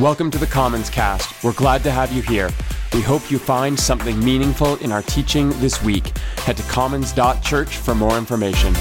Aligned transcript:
Welcome 0.00 0.32
to 0.32 0.38
the 0.38 0.46
Commons 0.48 0.90
Cast. 0.90 1.44
We're 1.44 1.52
glad 1.52 1.84
to 1.84 1.90
have 1.92 2.10
you 2.10 2.20
here. 2.20 2.50
We 2.92 3.00
hope 3.00 3.30
you 3.30 3.38
find 3.38 3.78
something 3.78 4.18
meaningful 4.18 4.74
in 4.78 4.90
our 4.90 5.02
teaching 5.02 5.50
this 5.60 5.84
week. 5.84 6.18
Head 6.38 6.56
to 6.56 6.64
commons.church 6.64 7.76
for 7.76 7.94
more 7.94 8.18
information. 8.18 8.74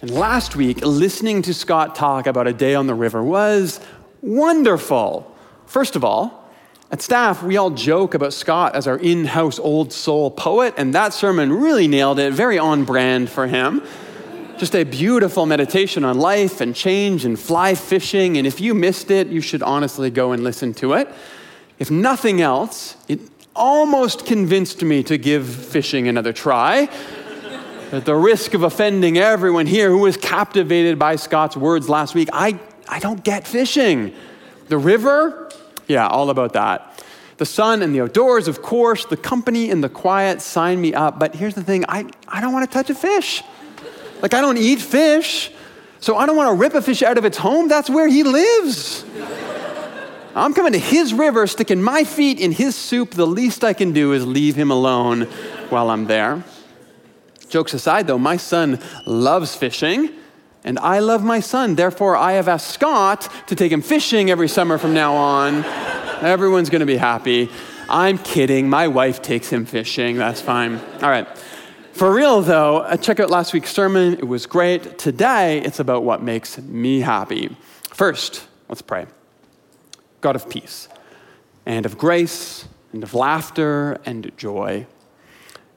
And 0.00 0.10
last 0.10 0.56
week, 0.56 0.84
listening 0.84 1.42
to 1.42 1.54
Scott 1.54 1.94
talk 1.94 2.26
about 2.26 2.48
a 2.48 2.52
day 2.52 2.74
on 2.74 2.88
the 2.88 2.94
river 2.94 3.22
was 3.22 3.78
wonderful. 4.20 5.32
First 5.66 5.94
of 5.94 6.02
all, 6.02 6.50
at 6.90 7.02
staff, 7.02 7.40
we 7.40 7.56
all 7.56 7.70
joke 7.70 8.14
about 8.14 8.32
Scott 8.32 8.74
as 8.74 8.88
our 8.88 8.98
in 8.98 9.26
house 9.26 9.60
old 9.60 9.92
soul 9.92 10.28
poet, 10.28 10.74
and 10.76 10.92
that 10.92 11.14
sermon 11.14 11.52
really 11.52 11.86
nailed 11.86 12.18
it, 12.18 12.32
very 12.32 12.58
on 12.58 12.84
brand 12.84 13.30
for 13.30 13.46
him. 13.46 13.80
Just 14.58 14.74
a 14.74 14.84
beautiful 14.84 15.44
meditation 15.44 16.02
on 16.02 16.18
life 16.18 16.62
and 16.62 16.74
change 16.74 17.26
and 17.26 17.38
fly 17.38 17.74
fishing, 17.74 18.38
and 18.38 18.46
if 18.46 18.58
you 18.58 18.72
missed 18.72 19.10
it, 19.10 19.26
you 19.26 19.42
should 19.42 19.62
honestly 19.62 20.08
go 20.08 20.32
and 20.32 20.42
listen 20.42 20.72
to 20.74 20.94
it. 20.94 21.08
If 21.78 21.90
nothing 21.90 22.40
else, 22.40 22.96
it 23.06 23.20
almost 23.54 24.24
convinced 24.24 24.82
me 24.82 25.02
to 25.02 25.18
give 25.18 25.46
fishing 25.46 26.08
another 26.08 26.32
try. 26.32 26.88
At 27.92 28.06
the 28.06 28.14
risk 28.14 28.54
of 28.54 28.62
offending 28.62 29.18
everyone 29.18 29.66
here 29.66 29.90
who 29.90 29.98
was 29.98 30.16
captivated 30.16 30.98
by 30.98 31.16
Scott's 31.16 31.56
words 31.56 31.90
last 31.90 32.14
week, 32.14 32.30
I, 32.32 32.58
I 32.88 32.98
don't 32.98 33.22
get 33.22 33.46
fishing. 33.46 34.14
The 34.68 34.78
river, 34.78 35.50
yeah, 35.86 36.08
all 36.08 36.30
about 36.30 36.54
that. 36.54 37.04
The 37.36 37.46
sun 37.46 37.82
and 37.82 37.94
the 37.94 38.00
outdoors, 38.00 38.48
of 38.48 38.62
course, 38.62 39.04
the 39.04 39.18
company 39.18 39.70
and 39.70 39.84
the 39.84 39.90
quiet 39.90 40.40
sign 40.40 40.80
me 40.80 40.94
up. 40.94 41.18
But 41.18 41.34
here's 41.34 41.54
the 41.54 41.62
thing 41.62 41.84
I, 41.90 42.06
I 42.26 42.40
don't 42.40 42.54
want 42.54 42.68
to 42.70 42.72
touch 42.72 42.88
a 42.88 42.94
fish. 42.94 43.42
Like, 44.22 44.34
I 44.34 44.40
don't 44.40 44.58
eat 44.58 44.80
fish. 44.80 45.52
So 46.00 46.16
I 46.16 46.26
don't 46.26 46.36
want 46.36 46.48
to 46.50 46.54
rip 46.54 46.74
a 46.74 46.82
fish 46.82 47.02
out 47.02 47.18
of 47.18 47.24
its 47.24 47.38
home. 47.38 47.68
That's 47.68 47.90
where 47.90 48.06
he 48.06 48.22
lives. 48.22 49.04
I'm 50.34 50.52
coming 50.52 50.72
to 50.72 50.78
his 50.78 51.14
river, 51.14 51.46
sticking 51.46 51.82
my 51.82 52.04
feet 52.04 52.38
in 52.38 52.52
his 52.52 52.76
soup. 52.76 53.12
The 53.12 53.26
least 53.26 53.64
I 53.64 53.72
can 53.72 53.92
do 53.92 54.12
is 54.12 54.26
leave 54.26 54.54
him 54.54 54.70
alone 54.70 55.22
while 55.70 55.90
I'm 55.90 56.04
there. 56.04 56.44
Jokes 57.48 57.72
aside, 57.72 58.06
though, 58.06 58.18
my 58.18 58.36
son 58.36 58.78
loves 59.06 59.56
fishing, 59.56 60.10
and 60.62 60.78
I 60.78 60.98
love 60.98 61.24
my 61.24 61.40
son. 61.40 61.74
Therefore, 61.74 62.16
I 62.16 62.32
have 62.32 62.48
asked 62.48 62.68
Scott 62.68 63.28
to 63.46 63.56
take 63.56 63.72
him 63.72 63.80
fishing 63.80 64.30
every 64.30 64.48
summer 64.48 64.78
from 64.78 64.92
now 64.92 65.14
on. 65.14 65.64
Everyone's 66.22 66.70
going 66.70 66.80
to 66.80 66.86
be 66.86 66.96
happy. 66.96 67.48
I'm 67.88 68.18
kidding. 68.18 68.68
My 68.68 68.88
wife 68.88 69.22
takes 69.22 69.48
him 69.48 69.64
fishing. 69.64 70.16
That's 70.16 70.40
fine. 70.40 70.80
All 71.02 71.08
right. 71.08 71.26
For 71.96 72.12
real, 72.12 72.42
though, 72.42 72.80
uh, 72.80 72.98
check 72.98 73.20
out 73.20 73.30
last 73.30 73.54
week's 73.54 73.72
sermon. 73.72 74.12
It 74.12 74.28
was 74.28 74.44
great. 74.44 74.98
Today, 74.98 75.62
it's 75.62 75.80
about 75.80 76.04
what 76.04 76.22
makes 76.22 76.58
me 76.58 77.00
happy. 77.00 77.56
First, 77.88 78.46
let's 78.68 78.82
pray. 78.82 79.06
God 80.20 80.36
of 80.36 80.50
peace, 80.50 80.90
and 81.64 81.86
of 81.86 81.96
grace, 81.96 82.68
and 82.92 83.02
of 83.02 83.14
laughter, 83.14 83.98
and 84.04 84.30
joy. 84.36 84.86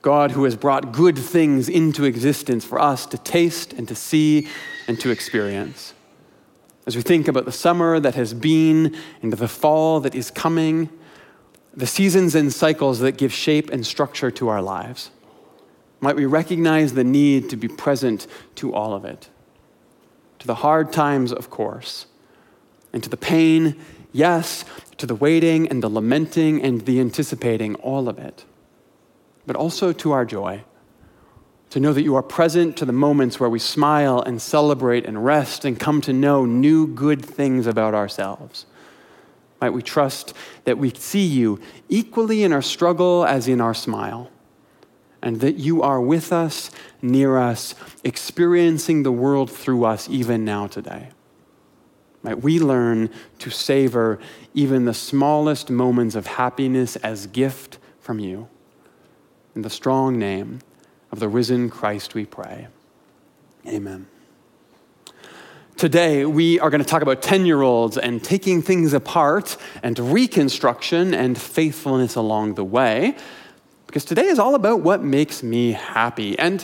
God 0.02 0.31
who 0.31 0.44
has 0.44 0.58
brought 0.58 0.92
good 0.92 1.17
things 1.17 1.70
into 1.70 2.03
existence 2.03 2.66
for 2.66 2.81
us 2.81 3.06
to 3.06 3.17
taste 3.17 3.72
and 3.72 3.88
to 3.88 3.95
see 3.95 4.50
and 4.89 5.00
to 5.00 5.11
experience. 5.11 5.94
As 6.86 6.98
we 6.98 7.02
think 7.02 7.30
about 7.30 7.45
the 7.45 7.54
summer 7.54 7.98
that 7.98 8.16
has 8.16 8.33
been 8.33 8.94
and 9.22 9.31
the 9.31 9.48
fall 9.48 10.02
that 10.02 10.16
is 10.16 10.31
coming, 10.31 10.89
the 11.73 11.88
seasons 11.88 12.36
and 12.36 12.52
cycles 12.52 13.00
that 13.00 13.14
give 13.14 13.31
shape 13.31 13.70
and 13.70 13.88
structure 13.88 14.30
to 14.31 14.50
our 14.50 14.61
lives, 14.61 15.11
might 16.02 16.16
we 16.16 16.25
recognize 16.25 16.94
the 16.94 17.03
need 17.03 17.50
to 17.50 17.58
be 17.58 17.67
present 17.67 18.28
to 18.55 18.73
all 18.73 18.94
of 18.94 19.05
it. 19.05 19.30
To 20.39 20.48
the 20.48 20.55
hard 20.55 20.93
times, 20.93 21.32
of 21.32 21.49
course, 21.49 22.05
and 22.93 23.04
to 23.04 23.10
the 23.10 23.17
pain, 23.17 23.76
yes, 24.11 24.64
to 24.98 25.05
the 25.05 25.15
waiting 25.15 25.67
and 25.67 25.83
the 25.83 25.89
lamenting 25.89 26.61
and 26.61 26.82
the 26.82 26.99
anticipating, 26.99 27.76
all 27.76 28.08
of 28.08 28.17
it 28.17 28.45
but 29.49 29.55
also 29.55 29.92
to 29.92 30.11
our 30.11 30.26
joy. 30.26 30.64
To 31.71 31.80
know 31.80 31.92
that 31.92 32.04
you 32.04 32.15
are 32.15 32.21
present 32.21 32.77
to 32.77 32.86
the 32.86 32.93
moments 32.93 33.39
where 33.39 33.49
we 33.49 33.58
smile 33.58 34.21
and 34.21 34.39
celebrate 34.39 35.08
and 35.08 35.26
rest 35.26 35.65
and 35.65 35.80
come 35.80 36.02
to 36.02 36.14
know 36.14 36.45
new 36.45 36.86
good 36.86 37.26
things 37.26 37.65
about 37.65 37.95
ourselves. 37.95 38.67
Might 39.59 39.71
we 39.71 39.82
trust 39.82 40.36
that 40.65 40.77
we 40.77 40.93
see 40.93 41.26
you 41.26 41.59
equally 41.89 42.43
in 42.43 42.54
our 42.54 42.61
struggle 42.61 43.26
as 43.26 43.48
in 43.48 43.59
our 43.59 43.73
smile, 43.73 44.30
and 45.22 45.42
that 45.42 45.56
you 45.56 45.82
are 45.82 46.02
with 46.02 46.32
us, 46.32 46.72
near 47.02 47.38
us, 47.38 47.76
experiencing 48.04 49.04
the 49.04 49.12
world 49.12 49.52
through 49.52 49.86
us 49.86 50.10
even 50.10 50.46
now 50.46 50.68
today. 50.68 51.10
We 52.24 52.60
learn 52.60 53.10
to 53.40 53.50
savor 53.50 54.20
even 54.54 54.86
the 54.86 54.94
smallest 54.94 55.70
moments 55.70 56.16
of 56.16 56.28
happiness 56.28 56.96
as 56.98 57.28
gift 57.28 57.78
from 58.00 58.20
you. 58.20 58.50
In 59.56 59.62
the 59.62 59.70
strong 59.70 60.20
name 60.20 60.60
of 61.12 61.20
the 61.20 61.28
risen 61.30 61.70
Christ, 61.70 62.14
we 62.14 62.26
pray. 62.26 62.68
Amen. 63.68 64.08
Today, 65.78 66.26
we 66.26 66.60
are 66.60 66.70
going 66.70 66.84
to 66.84 66.88
talk 66.88 67.02
about 67.02 67.22
10 67.22 67.46
year 67.46 67.62
olds 67.62 67.98
and 67.98 68.22
taking 68.22 68.62
things 68.62 68.92
apart 68.92 69.56
and 69.82 69.98
reconstruction 69.98 71.14
and 71.14 71.38
faithfulness 71.38 72.16
along 72.16 72.56
the 72.56 72.66
way. 72.66 73.16
Because 73.89 74.05
today 74.05 74.27
is 74.27 74.38
all 74.38 74.54
about 74.54 74.82
what 74.82 75.02
makes 75.02 75.42
me 75.42 75.72
happy. 75.72 76.38
And 76.38 76.64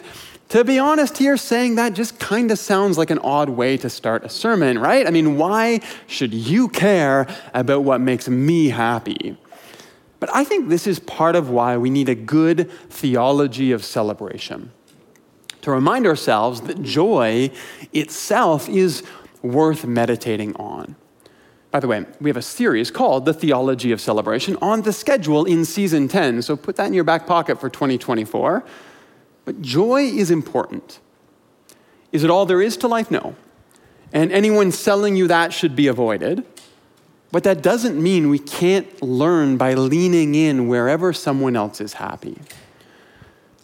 to 0.49 0.63
be 0.63 0.77
honest, 0.77 1.17
here 1.17 1.37
saying 1.37 1.73
that 1.73 1.93
just 1.93 2.19
kind 2.19 2.51
of 2.51 2.59
sounds 2.59 2.99
like 2.99 3.09
an 3.09 3.17
odd 3.17 3.49
way 3.49 3.77
to 3.77 3.89
start 3.89 4.23
a 4.23 4.29
sermon, 4.29 4.77
right? 4.77 5.07
I 5.07 5.09
mean, 5.09 5.35
why 5.35 5.79
should 6.05 6.35
you 6.35 6.67
care 6.67 7.25
about 7.55 7.83
what 7.83 7.99
makes 7.99 8.29
me 8.29 8.69
happy? 8.69 9.35
But 10.19 10.29
I 10.35 10.43
think 10.43 10.69
this 10.69 10.85
is 10.85 10.99
part 10.99 11.35
of 11.35 11.49
why 11.49 11.77
we 11.77 11.89
need 11.89 12.09
a 12.09 12.15
good 12.15 12.69
theology 12.91 13.71
of 13.71 13.83
celebration. 13.83 14.71
To 15.63 15.71
remind 15.71 16.05
ourselves 16.05 16.61
that 16.61 16.83
joy 16.83 17.49
itself 17.91 18.69
is 18.69 19.01
worth 19.41 19.83
meditating 19.83 20.55
on. 20.57 20.95
By 21.75 21.81
the 21.81 21.89
way, 21.89 22.05
we 22.21 22.29
have 22.29 22.37
a 22.37 22.41
series 22.41 22.89
called 22.89 23.25
The 23.25 23.33
Theology 23.33 23.91
of 23.91 23.99
Celebration 23.99 24.55
on 24.61 24.83
the 24.83 24.93
schedule 24.93 25.43
in 25.43 25.65
season 25.65 26.07
10, 26.07 26.41
so 26.41 26.55
put 26.55 26.77
that 26.77 26.87
in 26.87 26.93
your 26.93 27.03
back 27.03 27.27
pocket 27.27 27.59
for 27.59 27.69
2024. 27.69 28.63
But 29.43 29.61
joy 29.61 30.03
is 30.03 30.31
important. 30.31 31.01
Is 32.13 32.23
it 32.23 32.29
all 32.29 32.45
there 32.45 32.61
is 32.61 32.77
to 32.77 32.87
life? 32.87 33.11
No. 33.11 33.35
And 34.13 34.31
anyone 34.31 34.71
selling 34.71 35.17
you 35.17 35.27
that 35.27 35.51
should 35.51 35.75
be 35.75 35.87
avoided. 35.87 36.45
But 37.33 37.43
that 37.43 37.61
doesn't 37.61 38.01
mean 38.01 38.29
we 38.29 38.39
can't 38.39 39.03
learn 39.03 39.57
by 39.57 39.73
leaning 39.73 40.33
in 40.33 40.69
wherever 40.69 41.11
someone 41.11 41.57
else 41.57 41.81
is 41.81 41.91
happy. 41.91 42.37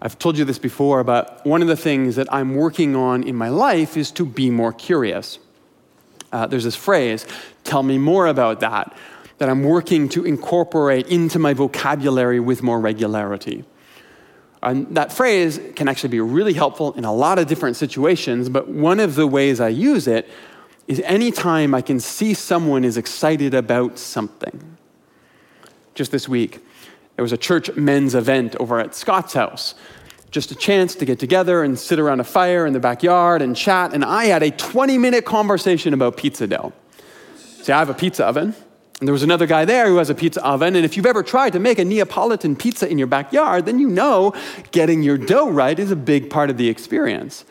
I've 0.02 0.20
told 0.20 0.38
you 0.38 0.44
this 0.44 0.60
before, 0.60 1.06
but 1.06 1.46
one 1.46 1.62
of 1.62 1.70
the 1.70 1.78
things 1.78 2.18
that 2.18 2.28
I'm 2.30 2.56
working 2.56 2.94
on 2.94 3.24
in 3.24 3.38
my 3.38 3.48
life 3.48 3.96
is 3.96 4.12
to 4.12 4.26
be 4.26 4.50
more 4.50 4.74
curious. 4.74 5.40
Uh, 6.32 6.48
there's 6.48 6.64
this 6.64 6.76
phrase, 6.76 7.26
tell 7.64 7.84
me 7.84 7.98
more 7.98 8.28
about 8.28 8.60
that, 8.62 8.96
that 9.38 9.50
I'm 9.50 9.64
working 9.64 10.08
to 10.10 10.26
incorporate 10.26 11.08
into 11.08 11.40
my 11.40 11.54
vocabulary 11.54 12.40
with 12.40 12.64
more 12.64 12.80
regularity. 12.80 13.66
And 14.64 14.96
that 14.96 15.12
phrase 15.12 15.60
can 15.76 15.88
actually 15.88 16.10
be 16.10 16.20
really 16.20 16.54
helpful 16.54 16.94
in 16.94 17.04
a 17.04 17.14
lot 17.14 17.40
of 17.40 17.48
different 17.48 17.76
situations, 17.76 18.50
but 18.50 18.68
one 18.68 19.00
of 19.00 19.16
the 19.16 19.26
ways 19.26 19.60
I 19.60 19.70
use 19.70 20.08
it 20.08 20.30
is 20.88 21.00
anytime 21.02 21.74
I 21.74 21.82
can 21.82 22.00
see 22.00 22.34
someone 22.34 22.84
is 22.84 22.98
excited 22.98 23.54
about 23.54 23.98
something. 23.98 24.78
Just 25.96 26.12
this 26.12 26.30
week, 26.30 26.64
there 27.16 27.24
was 27.24 27.32
a 27.32 27.38
church 27.38 27.76
men's 27.76 28.16
event 28.16 28.56
over 28.58 28.80
at 28.80 28.94
Scott's 28.96 29.34
house. 29.34 29.76
Just 30.32 30.52
a 30.52 30.56
chance 30.56 30.96
to 30.96 31.06
get 31.06 31.20
together 31.20 31.62
and 31.62 31.78
sit 31.78 32.00
around 32.00 32.22
a 32.22 32.24
fire 32.24 32.66
in 32.66 32.74
the 32.74 32.80
backyard 32.80 33.42
and 33.42 33.56
chat. 33.56 33.94
And 33.94 34.04
I 34.04 34.26
had 34.26 34.42
a 34.42 34.50
20 34.50 34.98
minute 34.98 35.26
conversation 35.26 35.94
about 35.94 36.18
pizza 36.18 36.48
dough. 36.48 36.74
See, 37.36 37.72
I 37.72 37.80
have 37.80 37.90
a 37.90 37.94
pizza 37.94 38.26
oven. 38.26 38.56
And 39.02 39.08
there 39.08 39.14
was 39.14 39.24
another 39.24 39.48
guy 39.48 39.66
there 39.66 39.88
who 39.88 39.98
has 39.98 40.10
a 40.10 40.16
pizza 40.16 40.46
oven. 40.46 40.76
And 40.76 40.86
if 40.86 40.96
you've 40.96 41.08
ever 41.08 41.24
tried 41.24 41.54
to 41.54 41.60
make 41.60 41.80
a 41.80 41.86
Neapolitan 41.86 42.56
pizza 42.56 42.88
in 42.88 42.98
your 42.98 43.08
backyard, 43.08 43.66
then 43.66 43.80
you 43.80 43.90
know 43.90 44.34
getting 44.72 45.04
your 45.04 45.18
dough 45.18 45.50
right 45.50 45.78
is 45.78 45.92
a 45.92 45.96
big 45.96 46.30
part 46.30 46.50
of 46.50 46.58
the 46.58 46.70
experience. 46.70 47.44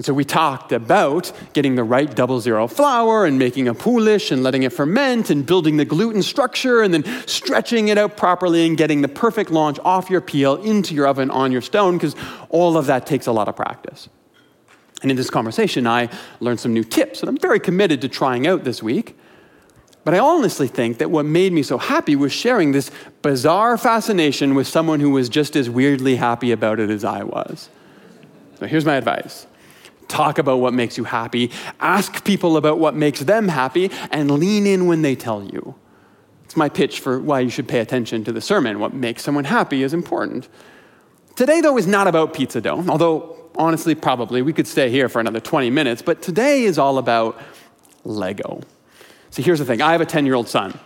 And 0.00 0.06
so 0.06 0.14
we 0.14 0.24
talked 0.24 0.72
about 0.72 1.30
getting 1.52 1.74
the 1.74 1.84
right 1.84 2.16
double 2.16 2.40
zero 2.40 2.66
flour 2.66 3.26
and 3.26 3.38
making 3.38 3.68
a 3.68 3.74
poolish 3.74 4.30
and 4.30 4.42
letting 4.42 4.62
it 4.62 4.72
ferment 4.72 5.28
and 5.28 5.44
building 5.44 5.76
the 5.76 5.84
gluten 5.84 6.22
structure 6.22 6.80
and 6.80 6.94
then 6.94 7.04
stretching 7.26 7.88
it 7.88 7.98
out 7.98 8.16
properly 8.16 8.66
and 8.66 8.78
getting 8.78 9.02
the 9.02 9.08
perfect 9.08 9.50
launch 9.50 9.78
off 9.84 10.08
your 10.08 10.22
peel 10.22 10.56
into 10.62 10.94
your 10.94 11.06
oven 11.06 11.30
on 11.30 11.52
your 11.52 11.60
stone 11.60 11.98
because 11.98 12.16
all 12.48 12.78
of 12.78 12.86
that 12.86 13.06
takes 13.06 13.26
a 13.26 13.32
lot 13.32 13.46
of 13.46 13.56
practice. 13.56 14.08
And 15.02 15.10
in 15.10 15.18
this 15.18 15.28
conversation, 15.28 15.86
I 15.86 16.08
learned 16.40 16.60
some 16.60 16.72
new 16.72 16.82
tips 16.82 17.20
that 17.20 17.28
I'm 17.28 17.36
very 17.36 17.60
committed 17.60 18.00
to 18.00 18.08
trying 18.08 18.46
out 18.46 18.64
this 18.64 18.82
week. 18.82 19.18
But 20.04 20.14
I 20.14 20.18
honestly 20.18 20.68
think 20.68 20.96
that 20.96 21.10
what 21.10 21.26
made 21.26 21.52
me 21.52 21.62
so 21.62 21.76
happy 21.76 22.16
was 22.16 22.32
sharing 22.32 22.72
this 22.72 22.90
bizarre 23.20 23.76
fascination 23.76 24.54
with 24.54 24.66
someone 24.66 25.00
who 25.00 25.10
was 25.10 25.28
just 25.28 25.56
as 25.56 25.68
weirdly 25.68 26.16
happy 26.16 26.52
about 26.52 26.80
it 26.80 26.88
as 26.88 27.04
I 27.04 27.22
was. 27.22 27.68
So 28.58 28.66
here's 28.66 28.86
my 28.86 28.94
advice 28.96 29.46
talk 30.10 30.38
about 30.38 30.58
what 30.58 30.74
makes 30.74 30.98
you 30.98 31.04
happy, 31.04 31.50
ask 31.80 32.24
people 32.24 32.56
about 32.56 32.78
what 32.78 32.94
makes 32.94 33.20
them 33.20 33.48
happy, 33.48 33.90
and 34.10 34.30
lean 34.30 34.66
in 34.66 34.86
when 34.86 35.02
they 35.02 35.14
tell 35.14 35.42
you. 35.42 35.74
It's 36.44 36.56
my 36.56 36.68
pitch 36.68 37.00
for 37.00 37.20
why 37.20 37.40
you 37.40 37.48
should 37.48 37.68
pay 37.68 37.78
attention 37.78 38.24
to 38.24 38.32
the 38.32 38.40
sermon. 38.40 38.80
What 38.80 38.92
makes 38.92 39.22
someone 39.22 39.44
happy 39.44 39.82
is 39.82 39.94
important. 39.94 40.48
Today, 41.36 41.60
though, 41.60 41.78
is 41.78 41.86
not 41.86 42.08
about 42.08 42.34
pizza 42.34 42.60
dough, 42.60 42.84
although 42.88 43.40
honestly, 43.54 43.94
probably 43.94 44.42
we 44.42 44.52
could 44.52 44.66
stay 44.66 44.90
here 44.90 45.08
for 45.08 45.20
another 45.20 45.40
20 45.40 45.70
minutes, 45.70 46.02
but 46.02 46.22
today 46.22 46.64
is 46.64 46.78
all 46.78 46.98
about 46.98 47.40
Lego. 48.04 48.60
See, 49.30 49.42
here's 49.42 49.58
the 49.58 49.64
thing 49.64 49.80
I 49.80 49.92
have 49.92 50.00
a 50.00 50.06
10 50.06 50.26
year 50.26 50.34
old 50.34 50.48
son, 50.48 50.78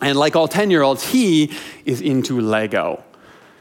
and 0.00 0.16
like 0.16 0.36
all 0.36 0.48
10 0.48 0.70
year 0.70 0.82
olds, 0.82 1.04
he 1.06 1.52
is 1.84 2.00
into 2.00 2.40
Lego. 2.40 3.02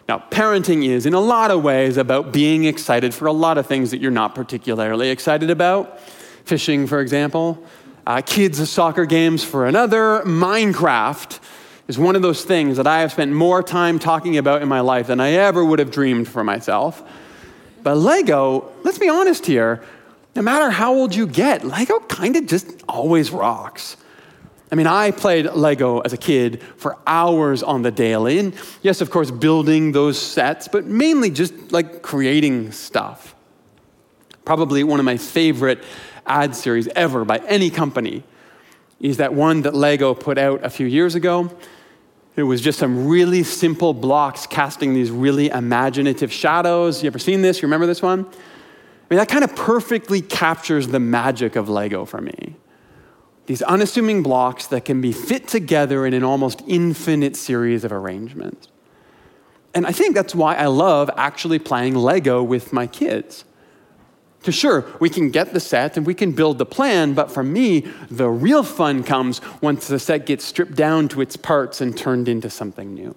Now, 0.07 0.23
parenting 0.29 0.85
is, 0.85 1.05
in 1.05 1.13
a 1.13 1.19
lot 1.19 1.49
of 1.49 1.63
ways, 1.63 1.97
about 1.97 2.33
being 2.33 2.65
excited 2.65 3.13
for 3.13 3.25
a 3.25 3.31
lot 3.31 3.57
of 3.57 3.67
things 3.67 3.91
that 3.91 4.01
you're 4.01 4.11
not 4.11 4.35
particularly 4.35 5.09
excited 5.09 5.49
about. 5.49 5.99
Fishing, 6.45 6.87
for 6.87 6.99
example, 6.99 7.63
uh, 8.05 8.21
kids' 8.21 8.69
soccer 8.69 9.05
games 9.05 9.43
for 9.43 9.65
another. 9.65 10.21
Minecraft 10.25 11.39
is 11.87 11.97
one 11.97 12.15
of 12.17 12.21
those 12.21 12.43
things 12.43 12.77
that 12.77 12.87
I 12.87 12.99
have 12.99 13.13
spent 13.13 13.31
more 13.31 13.63
time 13.63 13.97
talking 13.97 14.37
about 14.37 14.61
in 14.61 14.67
my 14.67 14.81
life 14.81 15.07
than 15.07 15.21
I 15.21 15.31
ever 15.31 15.63
would 15.63 15.79
have 15.79 15.91
dreamed 15.91 16.27
for 16.27 16.43
myself. 16.43 17.01
But 17.81 17.95
Lego, 17.95 18.71
let's 18.83 18.99
be 18.99 19.09
honest 19.09 19.45
here, 19.45 19.81
no 20.35 20.41
matter 20.41 20.69
how 20.69 20.93
old 20.93 21.15
you 21.15 21.27
get, 21.27 21.63
Lego 21.63 21.99
kind 22.01 22.35
of 22.35 22.47
just 22.47 22.67
always 22.89 23.31
rocks. 23.31 23.97
I 24.73 24.75
mean, 24.75 24.87
I 24.87 25.11
played 25.11 25.45
Lego 25.45 25.99
as 25.99 26.13
a 26.13 26.17
kid 26.17 26.63
for 26.77 26.97
hours 27.05 27.61
on 27.61 27.83
the 27.83 27.91
daily. 27.91 28.39
And 28.39 28.55
yes, 28.81 29.01
of 29.01 29.11
course, 29.11 29.29
building 29.29 29.91
those 29.91 30.19
sets, 30.19 30.67
but 30.67 30.85
mainly 30.85 31.29
just 31.29 31.71
like 31.71 32.01
creating 32.01 32.71
stuff. 32.71 33.35
Probably 34.45 34.83
one 34.83 34.99
of 34.99 35.05
my 35.05 35.17
favorite 35.17 35.83
ad 36.25 36.55
series 36.55 36.87
ever 36.95 37.23
by 37.23 37.37
any 37.47 37.69
company 37.69 38.23
is 38.99 39.17
that 39.17 39.35
one 39.35 39.61
that 39.61 39.75
Lego 39.75 40.15
put 40.15 40.39
out 40.39 40.65
a 40.65 40.71
few 40.71 40.87
years 40.87 41.13
ago. 41.13 41.55
It 42.35 42.41
was 42.41 42.59
just 42.59 42.79
some 42.79 43.07
really 43.07 43.43
simple 43.43 43.93
blocks 43.93 44.47
casting 44.47 44.95
these 44.95 45.11
really 45.11 45.49
imaginative 45.49 46.33
shadows. 46.33 47.03
You 47.03 47.07
ever 47.11 47.19
seen 47.19 47.43
this? 47.43 47.61
You 47.61 47.67
remember 47.67 47.85
this 47.85 48.01
one? 48.01 48.21
I 48.21 49.05
mean, 49.07 49.19
that 49.19 49.29
kind 49.29 49.43
of 49.43 49.55
perfectly 49.55 50.19
captures 50.19 50.87
the 50.87 50.99
magic 50.99 51.55
of 51.55 51.69
Lego 51.69 52.05
for 52.05 52.21
me. 52.21 52.55
These 53.45 53.61
unassuming 53.61 54.23
blocks 54.23 54.67
that 54.67 54.85
can 54.85 55.01
be 55.01 55.11
fit 55.11 55.47
together 55.47 56.05
in 56.05 56.13
an 56.13 56.23
almost 56.23 56.61
infinite 56.67 57.35
series 57.35 57.83
of 57.83 57.91
arrangements. 57.91 58.69
And 59.73 59.85
I 59.85 59.91
think 59.91 60.15
that's 60.15 60.35
why 60.35 60.55
I 60.55 60.67
love 60.67 61.09
actually 61.17 61.59
playing 61.59 61.95
Lego 61.95 62.43
with 62.43 62.71
my 62.71 62.87
kids. 62.87 63.43
Because 64.39 64.55
sure, 64.55 64.85
we 64.99 65.09
can 65.09 65.29
get 65.29 65.53
the 65.53 65.59
set 65.59 65.95
and 65.95 66.05
we 66.05 66.13
can 66.13 66.33
build 66.33 66.57
the 66.57 66.65
plan, 66.65 67.13
but 67.13 67.31
for 67.31 67.43
me, 67.43 67.81
the 68.11 68.29
real 68.29 68.61
fun 68.61 69.03
comes 69.03 69.41
once 69.61 69.87
the 69.87 69.99
set 69.99 70.25
gets 70.25 70.43
stripped 70.43 70.75
down 70.75 71.07
to 71.09 71.21
its 71.21 71.37
parts 71.37 71.79
and 71.79 71.97
turned 71.97 72.27
into 72.27 72.49
something 72.49 72.93
new. 72.93 73.15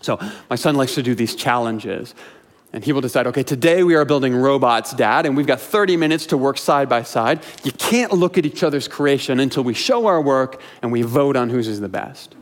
So 0.00 0.18
my 0.48 0.56
son 0.56 0.74
likes 0.74 0.94
to 0.94 1.02
do 1.02 1.14
these 1.14 1.34
challenges. 1.34 2.14
And 2.76 2.84
he 2.84 2.92
will 2.92 3.00
decide, 3.00 3.26
okay, 3.28 3.42
today 3.42 3.82
we 3.84 3.94
are 3.94 4.04
building 4.04 4.36
robots, 4.36 4.92
Dad, 4.92 5.24
and 5.24 5.34
we've 5.34 5.46
got 5.46 5.62
30 5.62 5.96
minutes 5.96 6.26
to 6.26 6.36
work 6.36 6.58
side 6.58 6.90
by 6.90 7.04
side. 7.04 7.42
You 7.64 7.72
can't 7.72 8.12
look 8.12 8.36
at 8.36 8.44
each 8.44 8.62
other's 8.62 8.86
creation 8.86 9.40
until 9.40 9.64
we 9.64 9.72
show 9.72 10.04
our 10.04 10.20
work 10.20 10.60
and 10.82 10.92
we 10.92 11.00
vote 11.00 11.36
on 11.36 11.48
whose 11.48 11.68
is 11.68 11.80
the 11.80 11.88
best. 11.88 12.34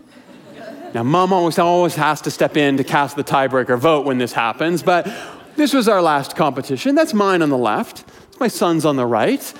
now, 0.92 1.04
mom 1.04 1.32
always, 1.32 1.56
always 1.60 1.94
has 1.94 2.20
to 2.22 2.32
step 2.32 2.56
in 2.56 2.76
to 2.78 2.82
cast 2.82 3.14
the 3.14 3.22
tiebreaker 3.22 3.78
vote 3.78 4.06
when 4.06 4.19
this 4.19 4.32
happens, 4.32 4.82
but 4.82 5.06
this 5.54 5.72
was 5.72 5.86
our 5.86 6.02
last 6.02 6.34
competition. 6.34 6.96
That's 6.96 7.14
mine 7.14 7.40
on 7.40 7.50
the 7.50 7.56
left, 7.56 8.04
it's 8.26 8.40
my 8.40 8.48
son's 8.48 8.84
on 8.84 8.96
the 8.96 9.06
right. 9.06 9.54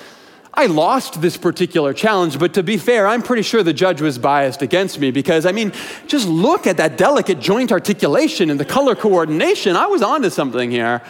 I 0.57 0.67
lost 0.67 1.21
this 1.21 1.37
particular 1.37 1.93
challenge, 1.93 2.39
but 2.39 2.55
to 2.55 2.63
be 2.63 2.77
fair, 2.77 3.09
I'm 3.09 3.23
pretty 3.23 3.43
sure 3.43 3.65
the 3.65 3.73
judge 3.73 4.01
was 4.01 4.19
biased 4.19 4.63
against 4.63 5.01
me 5.01 5.11
because, 5.11 5.47
I 5.47 5.53
mean, 5.53 5.73
just 6.07 6.29
look 6.29 6.69
at 6.69 6.77
that 6.77 6.97
delicate 6.97 7.41
joint 7.41 7.73
articulation 7.73 8.51
and 8.51 8.61
the 8.61 8.65
color 8.65 8.95
coordination. 8.95 9.75
I 9.75 9.87
was 9.87 10.01
onto 10.01 10.31
something 10.31 10.71
here. 10.71 11.03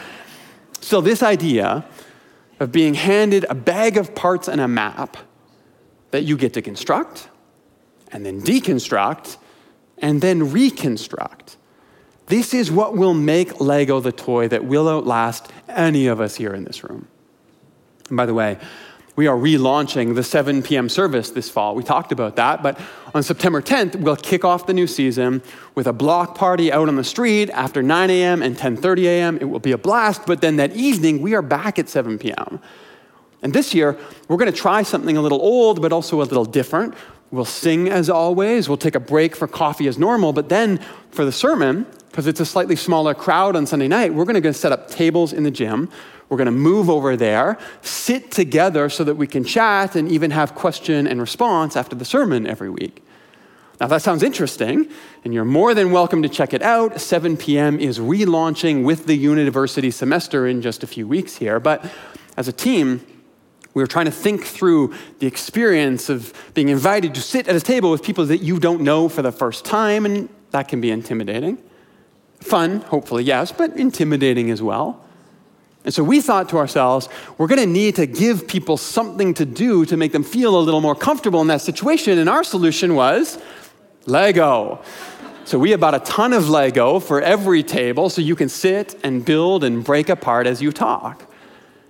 So, 0.81 1.02
this 1.02 1.23
idea 1.23 1.85
of 2.58 2.73
being 2.73 2.94
handed 2.94 3.44
a 3.50 3.55
bag 3.55 3.99
of 3.99 4.14
parts 4.14 4.49
and 4.49 4.61
a 4.61 4.69
map 4.69 5.19
that 6.11 6.23
you 6.23 6.37
get 6.37 6.55
to 6.55 6.62
construct 6.62 7.29
and 8.12 8.25
then 8.25 8.40
deconstruct 8.40 9.37
and 9.99 10.23
then 10.23 10.52
reconstruct. 10.52 11.56
This 12.26 12.55
is 12.55 12.70
what 12.70 12.97
will 12.97 13.12
make 13.12 13.61
Lego 13.61 14.00
the 14.00 14.12
toy 14.12 14.49
that 14.49 14.64
will 14.64 14.88
outlast 14.88 15.50
any 15.69 16.06
of 16.06 16.20
us 16.20 16.37
here 16.37 16.55
in 16.55 16.64
this 16.64 16.82
room. 16.82 17.08
And 18.08 18.17
by 18.17 18.25
the 18.25 18.35
way, 18.35 18.58
we 19.16 19.28
are 19.28 19.37
relaunching 19.37 20.16
the 20.16 20.25
7 20.25 20.62
p.m. 20.62 20.88
service 20.88 21.31
this 21.31 21.49
fall. 21.49 21.75
We 21.75 21.84
talked 21.84 22.11
about 22.11 22.37
that, 22.37 22.62
but 22.62 22.81
on 23.14 23.22
September 23.22 23.62
10th, 23.62 23.96
we'll 23.96 24.16
kick 24.16 24.44
off 24.44 24.66
the 24.66 24.75
new 24.75 24.88
season 24.88 25.40
with 25.76 25.87
a 25.87 25.93
block 25.93 26.34
party 26.34 26.72
out 26.72 26.88
on 26.88 26.96
the 26.96 27.05
street 27.05 27.49
after 27.50 27.82
9 27.82 28.11
a.m. 28.11 28.43
and 28.43 28.56
10:30 28.56 29.05
a.m. 29.05 29.38
It 29.40 29.44
will 29.44 29.61
be 29.61 29.72
a 29.72 29.78
blast, 29.78 30.26
but 30.26 30.40
then 30.40 30.56
that 30.56 30.75
evening 30.75 31.22
we 31.22 31.34
are 31.34 31.43
back 31.43 31.78
at 31.78 31.88
7 31.88 32.19
p.m. 32.19 32.61
And 33.40 33.52
this 33.52 33.75
year, 33.75 33.96
we're 34.26 34.38
going 34.38 34.50
to 34.50 34.58
try 34.58 34.82
something 34.82 35.16
a 35.16 35.22
little 35.22 35.40
old 35.40 35.81
but 35.81 35.93
also 35.93 36.20
a 36.20 36.25
little 36.25 36.46
different. 36.46 36.94
We'll 37.31 37.44
sing 37.44 37.88
as 37.88 38.11
always, 38.11 38.69
we'll 38.69 38.78
take 38.78 38.94
a 38.94 39.00
break 39.00 39.37
for 39.37 39.46
coffee 39.46 39.87
as 39.87 39.99
normal, 39.99 40.32
but 40.32 40.49
then 40.49 40.78
for 41.11 41.25
the 41.25 41.32
sermon, 41.32 41.87
because 42.14 42.28
it's 42.28 42.38
a 42.38 42.46
slightly 42.46 42.76
smaller 42.76 43.12
crowd 43.12 43.56
on 43.56 43.66
Sunday 43.66 43.88
night, 43.88 44.14
we're 44.14 44.25
going 44.25 44.40
to 44.40 44.52
set 44.52 44.70
up 44.70 44.88
tables 44.88 45.32
in 45.32 45.43
the 45.43 45.50
gym. 45.50 45.90
We're 46.28 46.37
going 46.37 46.46
to 46.46 46.52
move 46.52 46.88
over 46.88 47.16
there, 47.16 47.58
sit 47.82 48.31
together 48.31 48.88
so 48.88 49.02
that 49.02 49.16
we 49.16 49.26
can 49.26 49.43
chat 49.43 49.96
and 49.96 50.08
even 50.08 50.31
have 50.31 50.55
question 50.55 51.08
and 51.08 51.20
response 51.20 51.75
after 51.75 51.96
the 51.96 52.05
sermon 52.05 52.46
every 52.46 52.70
week. 52.70 53.05
Now, 53.81 53.88
that 53.88 54.00
sounds 54.02 54.22
interesting, 54.22 54.88
and 55.25 55.34
you're 55.34 55.44
more 55.44 55.75
than 55.75 55.90
welcome 55.90 56.22
to 56.22 56.28
check 56.28 56.55
it 56.55 56.62
out. 56.62 57.00
7 57.00 57.37
p.m. 57.37 57.81
is 57.81 57.99
relaunching 57.99 58.84
with 58.84 59.06
the 59.06 59.16
university 59.16 59.90
semester 59.90 60.46
in 60.46 60.62
just 60.62 60.84
a 60.84 60.87
few 60.87 61.08
weeks 61.08 61.34
here. 61.34 61.58
But 61.58 61.84
as 62.37 62.46
a 62.46 62.52
team, 62.52 63.05
we 63.75 63.82
were 63.82 63.88
trying 63.88 64.06
to 64.06 64.12
think 64.12 64.44
through 64.44 64.94
the 65.19 65.26
experience 65.26 66.08
of 66.08 66.32
being 66.55 66.69
invited 66.69 67.12
to 67.16 67.20
sit 67.20 67.49
at 67.49 67.56
a 67.56 67.61
table 67.61 67.90
with 67.90 68.05
people 68.05 68.25
that 68.26 68.38
you 68.38 68.61
don't 68.61 68.82
know 68.82 69.08
for 69.08 69.22
the 69.22 69.32
first 69.32 69.64
time, 69.64 70.06
and 70.06 70.28
that 70.52 70.69
can 70.69 70.81
be 70.81 70.93
intimidating. 70.93 71.58
Fun, 72.44 72.82
hopefully, 72.82 73.25
yes, 73.25 73.52
but 73.52 73.75
intimidating 73.78 74.50
as 74.50 74.61
well. 74.61 75.02
And 75.83 75.95
so 75.95 76.04
we 76.04 76.21
thought 76.21 76.50
to 76.50 76.59
ourselves, 76.59 77.09
we're 77.38 77.47
going 77.47 77.61
to 77.61 77.66
need 77.66 77.97
to 77.97 78.07
give 78.07 78.47
people 78.47 78.76
something 78.76 79.33
to 79.35 79.47
do 79.47 79.87
to 79.87 79.97
make 79.97 80.12
them 80.12 80.23
feel 80.23 80.59
a 80.59 80.61
little 80.61 80.83
more 80.83 80.95
comfortable 80.95 81.40
in 81.40 81.47
that 81.47 81.62
situation. 81.62 82.19
And 82.19 82.28
our 82.28 82.45
solution 82.45 82.95
was 82.95 83.38
Lego. 84.04 84.83
So 85.47 85.59
we 85.59 85.75
bought 85.76 85.95
a 85.95 86.00
ton 86.00 86.35
of 86.35 86.50
Lego 86.50 87.00
for 87.00 87.23
every 87.23 87.62
table 87.62 88.11
so 88.11 88.21
you 88.21 88.37
can 88.37 88.50
sit 88.50 88.95
and 89.02 89.25
build 89.25 89.64
and 89.64 89.83
break 89.83 90.11
apart 90.11 90.47
as 90.47 90.61
you 90.61 90.71
talk. 90.71 91.25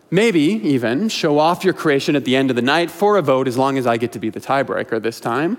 Maybe 0.09 0.40
even 0.40 1.09
show 1.09 1.40
off 1.40 1.64
your 1.64 1.75
creation 1.75 2.14
at 2.14 2.25
the 2.25 2.37
end 2.37 2.50
of 2.50 2.57
the 2.57 2.62
night 2.62 2.93
for 2.93 3.17
a 3.17 3.23
vote 3.23 3.49
as 3.49 3.59
long 3.59 3.76
as 3.76 3.88
I 3.88 3.97
get 3.97 4.12
to 4.12 4.21
be 4.21 4.31
the 4.31 4.40
tiebreaker 4.40 5.02
this 5.02 5.19
time. 5.19 5.59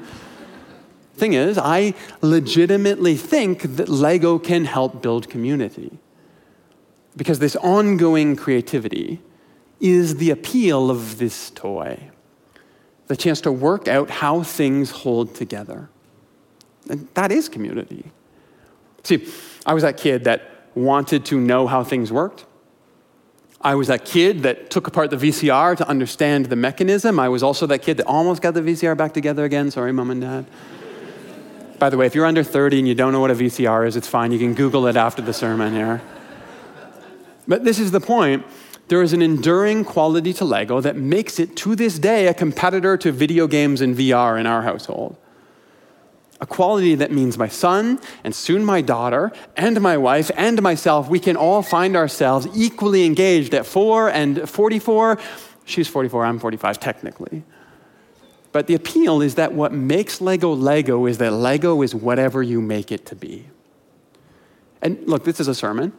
Thing 1.16 1.34
is, 1.34 1.58
I 1.58 1.94
legitimately 2.22 3.16
think 3.16 3.62
that 3.78 3.90
Lego 3.90 4.38
can 4.38 4.66
help 4.66 5.02
build 5.02 5.30
community. 5.30 5.98
Because 7.16 7.40
this 7.40 7.56
ongoing 7.56 8.36
creativity 8.36 9.22
is 9.80 10.18
the 10.18 10.32
appeal 10.32 10.92
of 10.92 11.18
this 11.18 11.50
toy 11.52 12.12
the 13.08 13.16
chance 13.16 13.42
to 13.42 13.52
work 13.52 13.88
out 13.88 14.10
how 14.10 14.44
things 14.44 14.92
hold 14.92 15.36
together. 15.36 15.90
And 16.90 17.08
that 17.14 17.32
is 17.32 17.50
community. 17.50 18.12
See, 19.04 19.28
I 19.66 19.74
was 19.74 19.84
that 19.84 19.98
kid 19.98 20.24
that 20.24 20.70
wanted 20.74 21.26
to 21.26 21.40
know 21.40 21.68
how 21.68 21.84
things 21.84 22.12
worked. 22.12 22.46
I 23.62 23.76
was 23.76 23.88
that 23.88 24.06
kid 24.06 24.44
that 24.44 24.70
took 24.70 24.88
apart 24.88 25.10
the 25.10 25.18
VCR 25.18 25.78
to 25.78 25.88
understand 25.88 26.48
the 26.48 26.56
mechanism. 26.56 27.20
I 27.20 27.30
was 27.30 27.42
also 27.42 27.66
that 27.68 27.80
kid 27.80 27.98
that 27.98 28.06
almost 28.06 28.42
got 28.42 28.54
the 28.54 28.62
VCR 28.62 28.96
back 28.98 29.14
together 29.14 29.44
again. 29.44 29.72
Sorry, 29.72 29.92
mom 29.92 30.12
and 30.12 30.22
dad. 30.22 30.46
By 31.80 31.90
the 31.90 31.98
way, 31.98 32.06
if 32.06 32.16
you're 32.16 32.26
under 32.26 32.44
30 32.44 32.80
and 32.80 32.88
you 32.88 32.96
don't 32.96 33.12
know 33.12 33.20
what 33.20 33.32
a 33.32 33.36
VCR 33.36 33.88
is, 33.88 33.96
it's 33.96 34.08
fine. 34.08 34.32
You 34.32 34.40
can 34.40 34.54
Google 34.54 34.88
it 34.88 34.96
after 34.96 35.22
the 35.22 35.34
sermon 35.34 35.74
here. 35.74 36.02
But 37.48 37.64
this 37.64 37.80
is 37.80 37.92
the 37.92 38.00
point. 38.00 38.46
There 38.88 39.02
is 39.02 39.14
an 39.14 39.22
enduring 39.22 39.84
quality 39.84 40.32
to 40.34 40.46
Lego 40.46 40.80
that 40.82 40.96
makes 40.96 41.40
it 41.40 41.56
to 41.58 41.76
this 41.76 41.98
day 41.98 42.28
a 42.28 42.34
competitor 42.34 42.98
to 42.98 43.12
video 43.12 43.48
games 43.48 43.82
and 43.82 43.96
VR 43.96 44.40
in 44.40 44.46
our 44.46 44.62
household. 44.62 45.18
A 46.42 46.46
quality 46.46 46.96
that 46.96 47.12
means 47.12 47.38
my 47.38 47.48
son, 47.48 48.00
and 48.24 48.36
soon 48.36 48.64
my 48.64 48.82
daughter, 48.82 49.32
and 49.56 49.80
my 49.82 49.98
wife, 49.98 50.30
and 50.36 50.62
myself, 50.62 51.10
we 51.10 51.20
can 51.20 51.36
all 51.36 51.64
find 51.64 51.96
ourselves 51.96 52.48
equally 52.54 53.06
engaged 53.06 53.54
at 53.54 53.66
four 53.66 54.10
and 54.10 54.48
44. 54.48 55.18
She's 55.66 55.88
44, 55.88 56.26
I'm 56.26 56.40
45, 56.40 56.80
technically. 56.80 57.44
But 58.56 58.68
the 58.68 58.74
appeal 58.74 59.22
is 59.22 59.36
that 59.36 59.52
what 59.52 59.74
makes 59.74 60.22
Lego 60.22 60.54
Lego 60.54 61.08
is 61.08 61.18
that 61.18 61.34
Lego 61.34 61.82
is 61.82 61.94
whatever 61.94 62.42
you 62.42 62.62
make 62.62 62.90
it 62.90 63.06
to 63.08 63.14
be. 63.14 63.50
And 64.82 65.06
look, 65.06 65.26
this 65.26 65.42
is 65.42 65.50
a 65.50 65.54
sermon. 65.54 65.92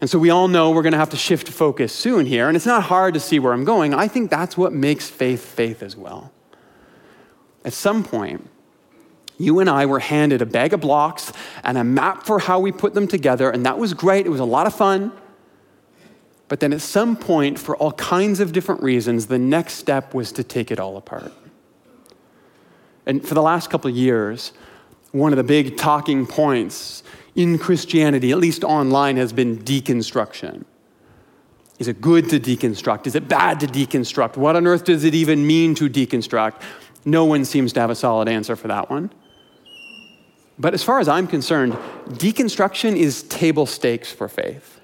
And 0.00 0.08
so 0.08 0.18
we 0.18 0.30
all 0.30 0.48
know 0.48 0.70
we're 0.70 0.80
going 0.80 0.92
to 0.94 0.98
have 0.98 1.10
to 1.10 1.18
shift 1.18 1.50
focus 1.50 1.92
soon 1.92 2.24
here, 2.24 2.48
and 2.48 2.56
it's 2.56 2.64
not 2.64 2.84
hard 2.84 3.12
to 3.12 3.20
see 3.20 3.38
where 3.38 3.52
I'm 3.52 3.66
going. 3.66 3.92
I 3.92 4.08
think 4.08 4.30
that's 4.30 4.56
what 4.56 4.72
makes 4.72 5.10
faith 5.10 5.44
faith 5.44 5.82
as 5.82 5.94
well. 5.94 6.32
At 7.62 7.74
some 7.74 8.02
point, 8.02 8.48
you 9.36 9.60
and 9.60 9.68
I 9.68 9.84
were 9.84 10.00
handed 10.00 10.40
a 10.40 10.46
bag 10.46 10.72
of 10.72 10.80
blocks 10.80 11.30
and 11.62 11.76
a 11.76 11.84
map 11.84 12.24
for 12.24 12.38
how 12.38 12.58
we 12.58 12.72
put 12.72 12.94
them 12.94 13.06
together, 13.06 13.50
and 13.50 13.66
that 13.66 13.78
was 13.78 13.92
great. 13.92 14.24
It 14.24 14.30
was 14.30 14.40
a 14.40 14.46
lot 14.46 14.66
of 14.66 14.74
fun. 14.74 15.12
But 16.48 16.60
then 16.60 16.72
at 16.72 16.80
some 16.80 17.16
point, 17.16 17.58
for 17.58 17.76
all 17.76 17.92
kinds 17.92 18.40
of 18.40 18.52
different 18.52 18.82
reasons, 18.82 19.26
the 19.26 19.38
next 19.38 19.74
step 19.74 20.14
was 20.14 20.32
to 20.32 20.42
take 20.42 20.70
it 20.70 20.80
all 20.80 20.96
apart. 20.96 21.34
And 23.06 23.26
for 23.26 23.34
the 23.34 23.42
last 23.42 23.70
couple 23.70 23.88
of 23.88 23.96
years, 23.96 24.52
one 25.12 25.32
of 25.32 25.36
the 25.36 25.44
big 25.44 25.76
talking 25.76 26.26
points 26.26 27.02
in 27.34 27.58
Christianity, 27.58 28.32
at 28.32 28.38
least 28.38 28.64
online, 28.64 29.16
has 29.16 29.32
been 29.32 29.58
deconstruction. 29.58 30.64
Is 31.78 31.88
it 31.88 32.00
good 32.00 32.28
to 32.30 32.40
deconstruct? 32.40 33.06
Is 33.06 33.14
it 33.14 33.28
bad 33.28 33.60
to 33.60 33.66
deconstruct? 33.66 34.36
What 34.36 34.56
on 34.56 34.66
earth 34.66 34.84
does 34.84 35.04
it 35.04 35.14
even 35.14 35.46
mean 35.46 35.74
to 35.76 35.88
deconstruct? 35.88 36.62
No 37.04 37.24
one 37.24 37.44
seems 37.44 37.72
to 37.74 37.80
have 37.80 37.90
a 37.90 37.94
solid 37.94 38.28
answer 38.28 38.56
for 38.56 38.68
that 38.68 38.90
one. 38.90 39.10
But 40.58 40.72
as 40.72 40.82
far 40.82 41.00
as 41.00 41.08
I'm 41.08 41.26
concerned, 41.26 41.74
deconstruction 42.08 42.96
is 42.96 43.22
table 43.24 43.66
stakes 43.66 44.10
for 44.10 44.28
faith. 44.28 44.80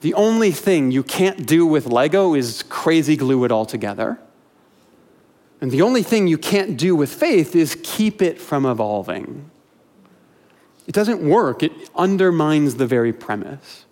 The 0.00 0.14
only 0.14 0.52
thing 0.52 0.92
you 0.92 1.02
can't 1.02 1.46
do 1.46 1.66
with 1.66 1.86
Lego 1.86 2.34
is 2.34 2.62
crazy 2.62 3.16
glue 3.16 3.44
it 3.44 3.52
all 3.52 3.66
together. 3.66 4.18
And 5.60 5.70
the 5.70 5.82
only 5.82 6.02
thing 6.02 6.26
you 6.26 6.38
can't 6.38 6.76
do 6.76 6.96
with 6.96 7.12
faith 7.12 7.54
is 7.54 7.76
keep 7.82 8.22
it 8.22 8.40
from 8.40 8.64
evolving. 8.64 9.50
It 10.86 10.92
doesn't 10.92 11.20
work, 11.20 11.62
it 11.62 11.72
undermines 11.94 12.76
the 12.76 12.86
very 12.86 13.12
premise. 13.12 13.84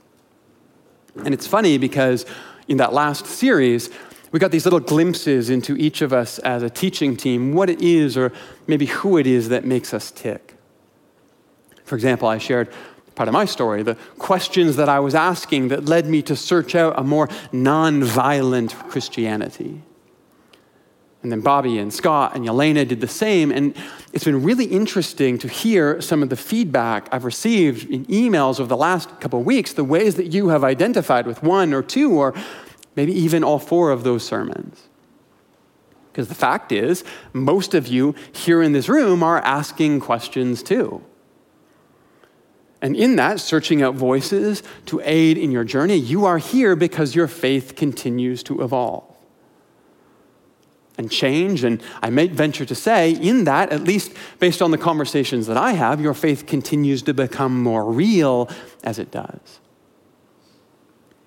And 1.25 1.35
it's 1.35 1.47
funny 1.47 1.79
because 1.79 2.25
in 2.69 2.79
that 2.79 2.93
last 2.93 3.27
series, 3.27 3.91
we 4.33 4.39
got 4.39 4.51
these 4.51 4.67
little 4.67 4.81
glimpses 4.81 5.51
into 5.51 5.77
each 5.77 6.03
of 6.03 6.13
us 6.13 6.39
as 6.41 6.63
a 6.63 6.71
teaching 6.71 7.17
team, 7.17 7.53
what 7.53 7.71
it 7.71 7.81
is 7.81 8.17
or 8.17 8.33
maybe 8.67 8.87
who 8.87 9.17
it 9.17 9.27
is 9.27 9.49
that 9.49 9.65
makes 9.65 9.95
us 9.95 10.11
tick. 10.11 10.55
For 11.85 11.95
example, 11.95 12.29
I 12.29 12.39
shared 12.39 12.69
part 13.15 13.29
of 13.29 13.33
my 13.33 13.47
story, 13.47 13.83
the 13.83 13.97
questions 14.19 14.77
that 14.77 14.89
I 14.89 15.01
was 15.01 15.15
asking 15.15 15.69
that 15.69 15.87
led 15.87 16.07
me 16.07 16.23
to 16.23 16.37
search 16.37 16.75
out 16.75 16.99
a 16.99 17.03
more 17.03 17.29
non-violent 17.53 18.75
Christianity. 18.91 19.83
And 21.29 21.33
then 21.35 21.41
Bobby 21.43 21.79
and 21.79 21.93
Scott 21.93 22.35
and 22.35 22.47
Yelena 22.47 22.89
did 22.89 23.03
the 23.03 23.07
same. 23.07 23.53
And 23.53 23.77
it's 24.15 24.25
been 24.25 24.43
really 24.43 24.65
interesting 24.65 25.37
to 25.41 25.47
hear 25.47 26.01
some 26.01 26.23
of 26.23 26.31
the 26.31 26.37
feedback 26.37 27.07
I've 27.13 27.27
received 27.27 27.91
in 27.91 28.07
emails 28.07 28.59
over 28.59 28.67
the 28.67 28.79
last 28.79 29.21
couple 29.21 29.41
of 29.41 29.45
weeks, 29.45 29.75
the 29.75 29.85
ways 29.85 30.15
that 30.15 30.33
you 30.33 30.49
have 30.49 30.65
identified 30.65 31.27
with 31.27 31.43
one 31.43 31.75
or 31.75 31.83
two 31.83 32.13
or 32.13 32.33
maybe 32.97 33.13
even 33.13 33.45
all 33.45 33.59
four 33.59 33.91
of 33.91 34.05
those 34.05 34.25
sermons. 34.25 34.89
Because 36.11 36.29
the 36.29 36.35
fact 36.35 36.73
is, 36.73 37.05
most 37.35 37.75
of 37.75 37.89
you 37.89 38.15
here 38.33 38.63
in 38.63 38.73
this 38.73 38.89
room 38.89 39.23
are 39.23 39.41
asking 39.41 40.01
questions 40.01 40.63
too. 40.63 41.05
And 42.81 42.97
in 42.97 43.17
that, 43.17 43.39
searching 43.39 43.83
out 43.83 43.97
voices 43.97 44.63
to 44.87 45.03
aid 45.05 45.37
in 45.37 45.51
your 45.51 45.65
journey, 45.65 45.97
you 45.97 46.25
are 46.25 46.39
here 46.39 46.75
because 46.75 47.15
your 47.15 47.29
faith 47.29 47.77
continues 47.77 48.43
to 48.45 48.63
evolve 48.63 49.18
and 50.99 51.11
change. 51.11 51.65
And 51.65 51.83
I 52.03 52.11
might 52.11 52.33
venture 52.33 52.65
to 52.67 52.75
say, 52.75 53.13
in 53.13 53.45
that, 53.45 53.73
at 53.73 53.85
least 53.85 54.13
based 54.39 54.61
on 54.61 54.71
the 54.71 54.79
conversations 54.79 55.47
that 55.47 55.57
I 55.57 55.73
have, 55.73 56.01
your 56.01 56.15
faith 56.15 56.47
continues 56.47 57.03
to 57.03 57.15
become 57.15 57.63
more 57.63 57.91
real 57.91 58.51
as 58.85 58.99
it 58.99 59.11
does. 59.11 59.61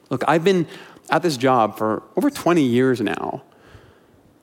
Look, 0.09 0.23
I've 0.27 0.43
been 0.43 0.67
at 1.09 1.23
this 1.23 1.37
job 1.37 1.77
for 1.77 2.03
over 2.15 2.29
20 2.29 2.61
years 2.61 3.01
now, 3.01 3.43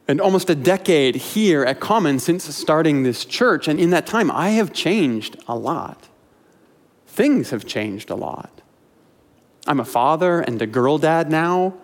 and 0.08 0.20
almost 0.20 0.48
a 0.48 0.54
decade 0.54 1.14
here 1.14 1.64
at 1.64 1.78
Common 1.78 2.18
since 2.18 2.44
starting 2.56 3.02
this 3.02 3.24
church. 3.26 3.68
And 3.68 3.78
in 3.78 3.90
that 3.90 4.06
time, 4.06 4.30
I 4.30 4.50
have 4.50 4.72
changed 4.72 5.36
a 5.46 5.54
lot 5.54 6.08
things 7.18 7.50
have 7.50 7.66
changed 7.66 8.10
a 8.10 8.14
lot. 8.14 8.62
I'm 9.66 9.80
a 9.80 9.84
father 9.84 10.38
and 10.40 10.62
a 10.62 10.68
girl 10.68 10.98
dad 10.98 11.28
now. 11.32 11.74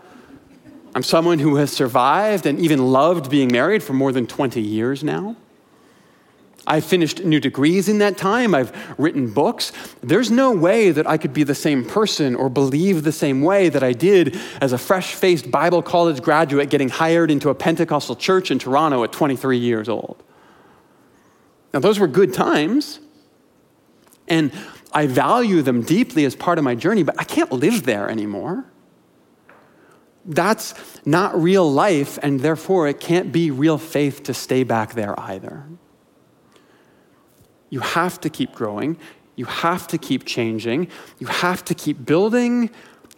I'm 0.94 1.02
someone 1.02 1.40
who 1.40 1.56
has 1.56 1.72
survived 1.72 2.46
and 2.46 2.60
even 2.60 2.92
loved 2.92 3.30
being 3.30 3.50
married 3.50 3.82
for 3.82 3.92
more 3.92 4.12
than 4.12 4.26
20 4.26 4.60
years 4.60 5.02
now. 5.02 5.36
I've 6.66 6.84
finished 6.84 7.24
new 7.24 7.40
degrees 7.40 7.88
in 7.88 7.98
that 7.98 8.16
time. 8.16 8.54
I've 8.54 8.72
written 8.98 9.30
books. 9.30 9.72
There's 10.02 10.30
no 10.30 10.52
way 10.52 10.92
that 10.92 11.06
I 11.06 11.18
could 11.18 11.34
be 11.34 11.42
the 11.42 11.54
same 11.54 11.84
person 11.84 12.34
or 12.34 12.48
believe 12.48 13.02
the 13.02 13.12
same 13.12 13.42
way 13.42 13.68
that 13.68 13.82
I 13.82 13.92
did 13.92 14.38
as 14.60 14.72
a 14.72 14.78
fresh 14.78 15.14
faced 15.14 15.50
Bible 15.50 15.82
college 15.82 16.22
graduate 16.22 16.70
getting 16.70 16.88
hired 16.88 17.30
into 17.30 17.50
a 17.50 17.54
Pentecostal 17.54 18.16
church 18.16 18.50
in 18.50 18.58
Toronto 18.58 19.04
at 19.04 19.12
23 19.12 19.58
years 19.58 19.88
old. 19.88 20.22
Now, 21.74 21.80
those 21.80 21.98
were 21.98 22.06
good 22.06 22.32
times. 22.32 23.00
And 24.26 24.52
I 24.92 25.06
value 25.06 25.60
them 25.60 25.82
deeply 25.82 26.24
as 26.24 26.34
part 26.34 26.56
of 26.56 26.64
my 26.64 26.74
journey, 26.74 27.02
but 27.02 27.16
I 27.18 27.24
can't 27.24 27.52
live 27.52 27.82
there 27.82 28.08
anymore. 28.08 28.64
That's 30.24 30.74
not 31.04 31.40
real 31.40 31.70
life, 31.70 32.18
and 32.22 32.40
therefore 32.40 32.88
it 32.88 33.00
can't 33.00 33.30
be 33.30 33.50
real 33.50 33.78
faith 33.78 34.22
to 34.24 34.34
stay 34.34 34.64
back 34.64 34.94
there 34.94 35.18
either. 35.20 35.66
You 37.68 37.80
have 37.80 38.20
to 38.20 38.30
keep 38.30 38.52
growing, 38.52 38.96
you 39.36 39.44
have 39.46 39.86
to 39.88 39.98
keep 39.98 40.24
changing, 40.24 40.88
you 41.18 41.26
have 41.26 41.64
to 41.66 41.74
keep 41.74 42.06
building 42.06 42.70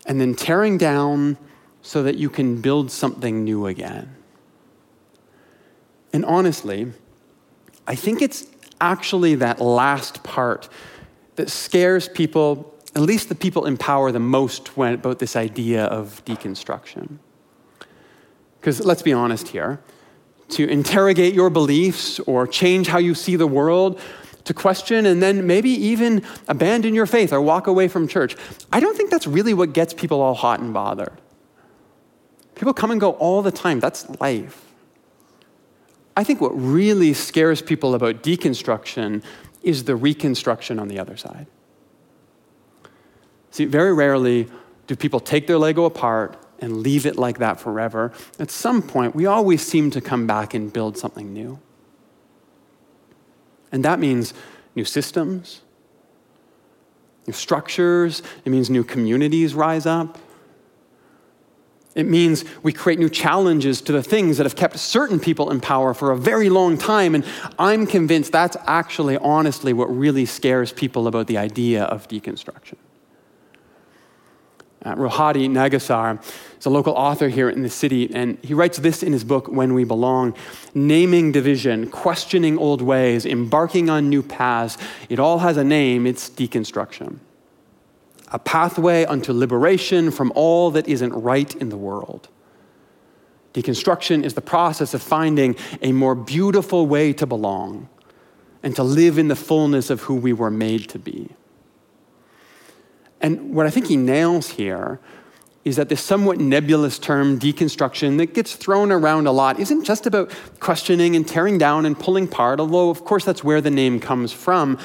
and 0.06 0.20
then 0.20 0.34
tearing 0.34 0.78
down 0.78 1.36
so 1.82 2.02
that 2.02 2.16
you 2.16 2.28
can 2.30 2.60
build 2.60 2.90
something 2.90 3.44
new 3.44 3.66
again. 3.66 4.16
And 6.12 6.25
honestly, 6.25 6.92
I 7.86 7.94
think 7.94 8.22
it's 8.22 8.46
actually 8.80 9.36
that 9.36 9.60
last 9.60 10.22
part 10.22 10.68
that 11.36 11.50
scares 11.50 12.08
people, 12.08 12.75
at 12.96 13.02
least 13.02 13.28
the 13.28 13.34
people 13.34 13.66
in 13.66 13.76
power, 13.76 14.10
the 14.10 14.18
most 14.18 14.74
when, 14.74 14.94
about 14.94 15.18
this 15.18 15.36
idea 15.36 15.84
of 15.84 16.24
deconstruction. 16.24 17.18
Because 18.58 18.82
let's 18.86 19.02
be 19.02 19.12
honest 19.12 19.48
here 19.48 19.80
to 20.48 20.66
interrogate 20.66 21.34
your 21.34 21.50
beliefs 21.50 22.18
or 22.20 22.46
change 22.46 22.86
how 22.86 22.96
you 22.96 23.14
see 23.14 23.36
the 23.36 23.46
world, 23.46 24.00
to 24.44 24.54
question 24.54 25.04
and 25.04 25.22
then 25.22 25.46
maybe 25.46 25.68
even 25.70 26.24
abandon 26.48 26.94
your 26.94 27.04
faith 27.04 27.34
or 27.34 27.42
walk 27.42 27.66
away 27.66 27.86
from 27.86 28.08
church. 28.08 28.34
I 28.72 28.80
don't 28.80 28.96
think 28.96 29.10
that's 29.10 29.26
really 29.26 29.52
what 29.52 29.74
gets 29.74 29.92
people 29.92 30.22
all 30.22 30.34
hot 30.34 30.60
and 30.60 30.72
bothered. 30.72 31.20
People 32.54 32.72
come 32.72 32.90
and 32.90 33.00
go 33.00 33.10
all 33.12 33.42
the 33.42 33.50
time. 33.50 33.78
That's 33.78 34.08
life. 34.20 34.72
I 36.16 36.24
think 36.24 36.40
what 36.40 36.52
really 36.52 37.12
scares 37.12 37.60
people 37.60 37.94
about 37.94 38.22
deconstruction 38.22 39.22
is 39.62 39.84
the 39.84 39.96
reconstruction 39.96 40.78
on 40.78 40.88
the 40.88 40.98
other 40.98 41.18
side. 41.18 41.46
See, 43.56 43.64
very 43.64 43.94
rarely 43.94 44.48
do 44.86 44.94
people 44.94 45.18
take 45.18 45.46
their 45.46 45.56
Lego 45.56 45.86
apart 45.86 46.36
and 46.58 46.82
leave 46.82 47.06
it 47.06 47.16
like 47.16 47.38
that 47.38 47.58
forever. 47.58 48.12
At 48.38 48.50
some 48.50 48.82
point, 48.82 49.14
we 49.14 49.25
always 49.25 49.66
seem 49.66 49.90
to 49.92 50.02
come 50.02 50.26
back 50.26 50.52
and 50.52 50.70
build 50.70 50.98
something 50.98 51.32
new. 51.32 51.58
And 53.72 53.82
that 53.82 53.98
means 53.98 54.34
new 54.75 54.84
systems, 54.84 55.62
new 57.26 57.32
structures, 57.32 58.22
it 58.44 58.50
means 58.50 58.68
new 58.68 58.84
communities 58.84 59.54
rise 59.54 59.86
up. 59.86 60.18
It 61.94 62.04
means 62.04 62.44
we 62.62 62.75
create 62.75 62.98
new 62.98 63.08
challenges 63.08 63.80
to 63.80 63.92
the 63.92 64.02
things 64.02 64.36
that 64.36 64.44
have 64.44 64.56
kept 64.56 64.78
certain 64.78 65.18
people 65.18 65.50
in 65.50 65.62
power 65.62 65.94
for 65.94 66.10
a 66.10 66.16
very 66.18 66.50
long 66.50 66.76
time. 66.76 67.14
And 67.14 67.25
I'm 67.58 67.86
convinced 67.86 68.32
that's 68.32 68.58
actually, 68.66 69.16
honestly, 69.16 69.72
what 69.72 69.86
really 69.86 70.26
scares 70.26 70.75
people 70.75 71.06
about 71.06 71.26
the 71.26 71.38
idea 71.38 71.84
of 71.84 72.06
deconstruction. 72.06 72.76
Uh, 74.86 74.94
Rohadi 74.94 75.50
Nagassar 75.50 76.22
is 76.58 76.64
a 76.64 76.70
local 76.70 76.92
author 76.92 77.28
here 77.28 77.50
in 77.50 77.62
the 77.62 77.68
city, 77.68 78.08
and 78.14 78.38
he 78.42 78.54
writes 78.54 78.78
this 78.78 79.02
in 79.02 79.12
his 79.12 79.24
book, 79.24 79.48
When 79.48 79.74
We 79.74 79.82
Belong 79.82 80.32
Naming 80.74 81.32
division, 81.32 81.90
questioning 81.90 82.56
old 82.56 82.80
ways, 82.80 83.26
embarking 83.26 83.90
on 83.90 84.08
new 84.08 84.22
paths. 84.22 84.78
It 85.08 85.18
all 85.18 85.40
has 85.40 85.56
a 85.56 85.64
name 85.64 86.06
it's 86.06 86.30
deconstruction 86.30 87.18
a 88.32 88.38
pathway 88.40 89.04
unto 89.04 89.32
liberation 89.32 90.10
from 90.10 90.32
all 90.34 90.72
that 90.72 90.88
isn't 90.88 91.12
right 91.12 91.54
in 91.56 91.68
the 91.68 91.76
world. 91.76 92.28
Deconstruction 93.54 94.24
is 94.24 94.34
the 94.34 94.40
process 94.40 94.94
of 94.94 95.02
finding 95.02 95.56
a 95.80 95.92
more 95.92 96.14
beautiful 96.16 96.86
way 96.86 97.12
to 97.12 97.24
belong 97.24 97.88
and 98.62 98.74
to 98.74 98.82
live 98.82 99.16
in 99.16 99.28
the 99.28 99.36
fullness 99.36 99.90
of 99.90 100.02
who 100.02 100.16
we 100.16 100.32
were 100.32 100.50
made 100.50 100.88
to 100.88 100.98
be. 100.98 101.30
And 103.20 103.54
what 103.54 103.66
I 103.66 103.70
think 103.70 103.87
he 103.87 103.96
nails 103.96 104.50
here 104.50 105.00
is 105.64 105.76
that 105.76 105.88
this 105.88 106.00
somewhat 106.00 106.38
nebulous 106.38 106.99
term, 106.99 107.40
deconstruction, 107.40 108.18
that 108.18 108.35
gets 108.35 108.54
thrown 108.54 108.92
around 108.92 109.26
a 109.26 109.32
lot, 109.32 109.58
isn't 109.58 109.85
just 109.85 110.06
about 110.06 110.30
questioning 110.61 111.16
and 111.16 111.26
tearing 111.26 111.58
down 111.58 111.85
and 111.87 111.99
pulling 111.99 112.25
apart, 112.25 112.61
although, 112.61 112.88
of 112.88 113.04
course, 113.04 113.25
that's 113.25 113.42
where 113.42 113.61
the 113.61 113.70
name 113.70 113.99
comes 113.99 114.32
from. 114.32 114.78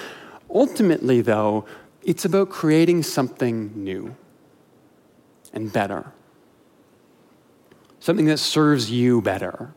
Ultimately, 0.50 1.22
though, 1.22 1.66
It's 2.04 2.26
about 2.26 2.50
creating 2.50 3.04
something 3.04 3.72
new 3.76 4.16
and 5.54 5.72
better, 5.72 6.12
something 8.00 8.26
that 8.26 8.40
serves 8.40 8.90
you 8.90 9.22
better 9.22 9.74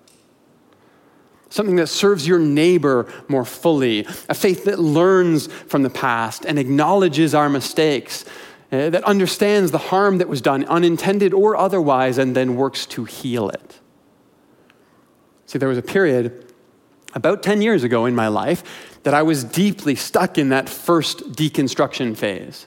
something 1.50 1.76
that 1.76 1.86
serves 1.86 2.26
your 2.26 2.38
neighbor 2.38 3.12
more 3.28 3.44
fully, 3.44 4.06
a 4.28 4.34
faith 4.34 4.64
that 4.64 4.78
learns 4.78 5.46
from 5.46 5.82
the 5.82 5.90
past 5.90 6.44
and 6.44 6.58
acknowledges 6.58 7.34
our 7.34 7.48
mistakes, 7.48 8.24
uh, 8.72 8.90
that 8.90 9.04
understands 9.04 9.70
the 9.70 9.78
harm 9.78 10.18
that 10.18 10.28
was 10.28 10.40
done, 10.40 10.64
unintended 10.64 11.32
or 11.32 11.56
otherwise, 11.56 12.18
and 12.18 12.34
then 12.34 12.56
works 12.56 12.86
to 12.86 13.04
heal 13.04 13.48
it. 13.48 13.80
See, 15.46 15.58
there 15.58 15.68
was 15.68 15.78
a 15.78 15.82
period 15.82 16.52
about 17.14 17.42
10 17.42 17.62
years 17.62 17.84
ago 17.84 18.06
in 18.06 18.14
my 18.14 18.28
life 18.28 18.98
that 19.04 19.14
I 19.14 19.22
was 19.22 19.44
deeply 19.44 19.94
stuck 19.94 20.38
in 20.38 20.48
that 20.48 20.68
first 20.68 21.32
deconstruction 21.32 22.16
phase, 22.16 22.66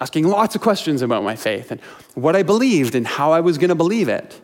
asking 0.00 0.28
lots 0.28 0.54
of 0.54 0.60
questions 0.60 1.02
about 1.02 1.24
my 1.24 1.34
faith 1.34 1.72
and 1.72 1.80
what 2.14 2.36
I 2.36 2.44
believed 2.44 2.94
and 2.94 3.06
how 3.06 3.32
I 3.32 3.40
was 3.40 3.58
going 3.58 3.70
to 3.70 3.74
believe 3.74 4.08
it. 4.08 4.40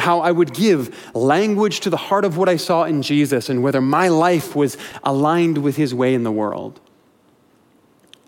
How 0.00 0.20
I 0.20 0.32
would 0.32 0.52
give 0.52 1.14
language 1.14 1.80
to 1.80 1.90
the 1.90 1.96
heart 1.96 2.24
of 2.24 2.36
what 2.36 2.48
I 2.48 2.56
saw 2.56 2.84
in 2.84 3.02
Jesus 3.02 3.48
and 3.48 3.62
whether 3.62 3.80
my 3.80 4.08
life 4.08 4.56
was 4.56 4.76
aligned 5.04 5.58
with 5.58 5.76
his 5.76 5.94
way 5.94 6.14
in 6.14 6.24
the 6.24 6.32
world. 6.32 6.80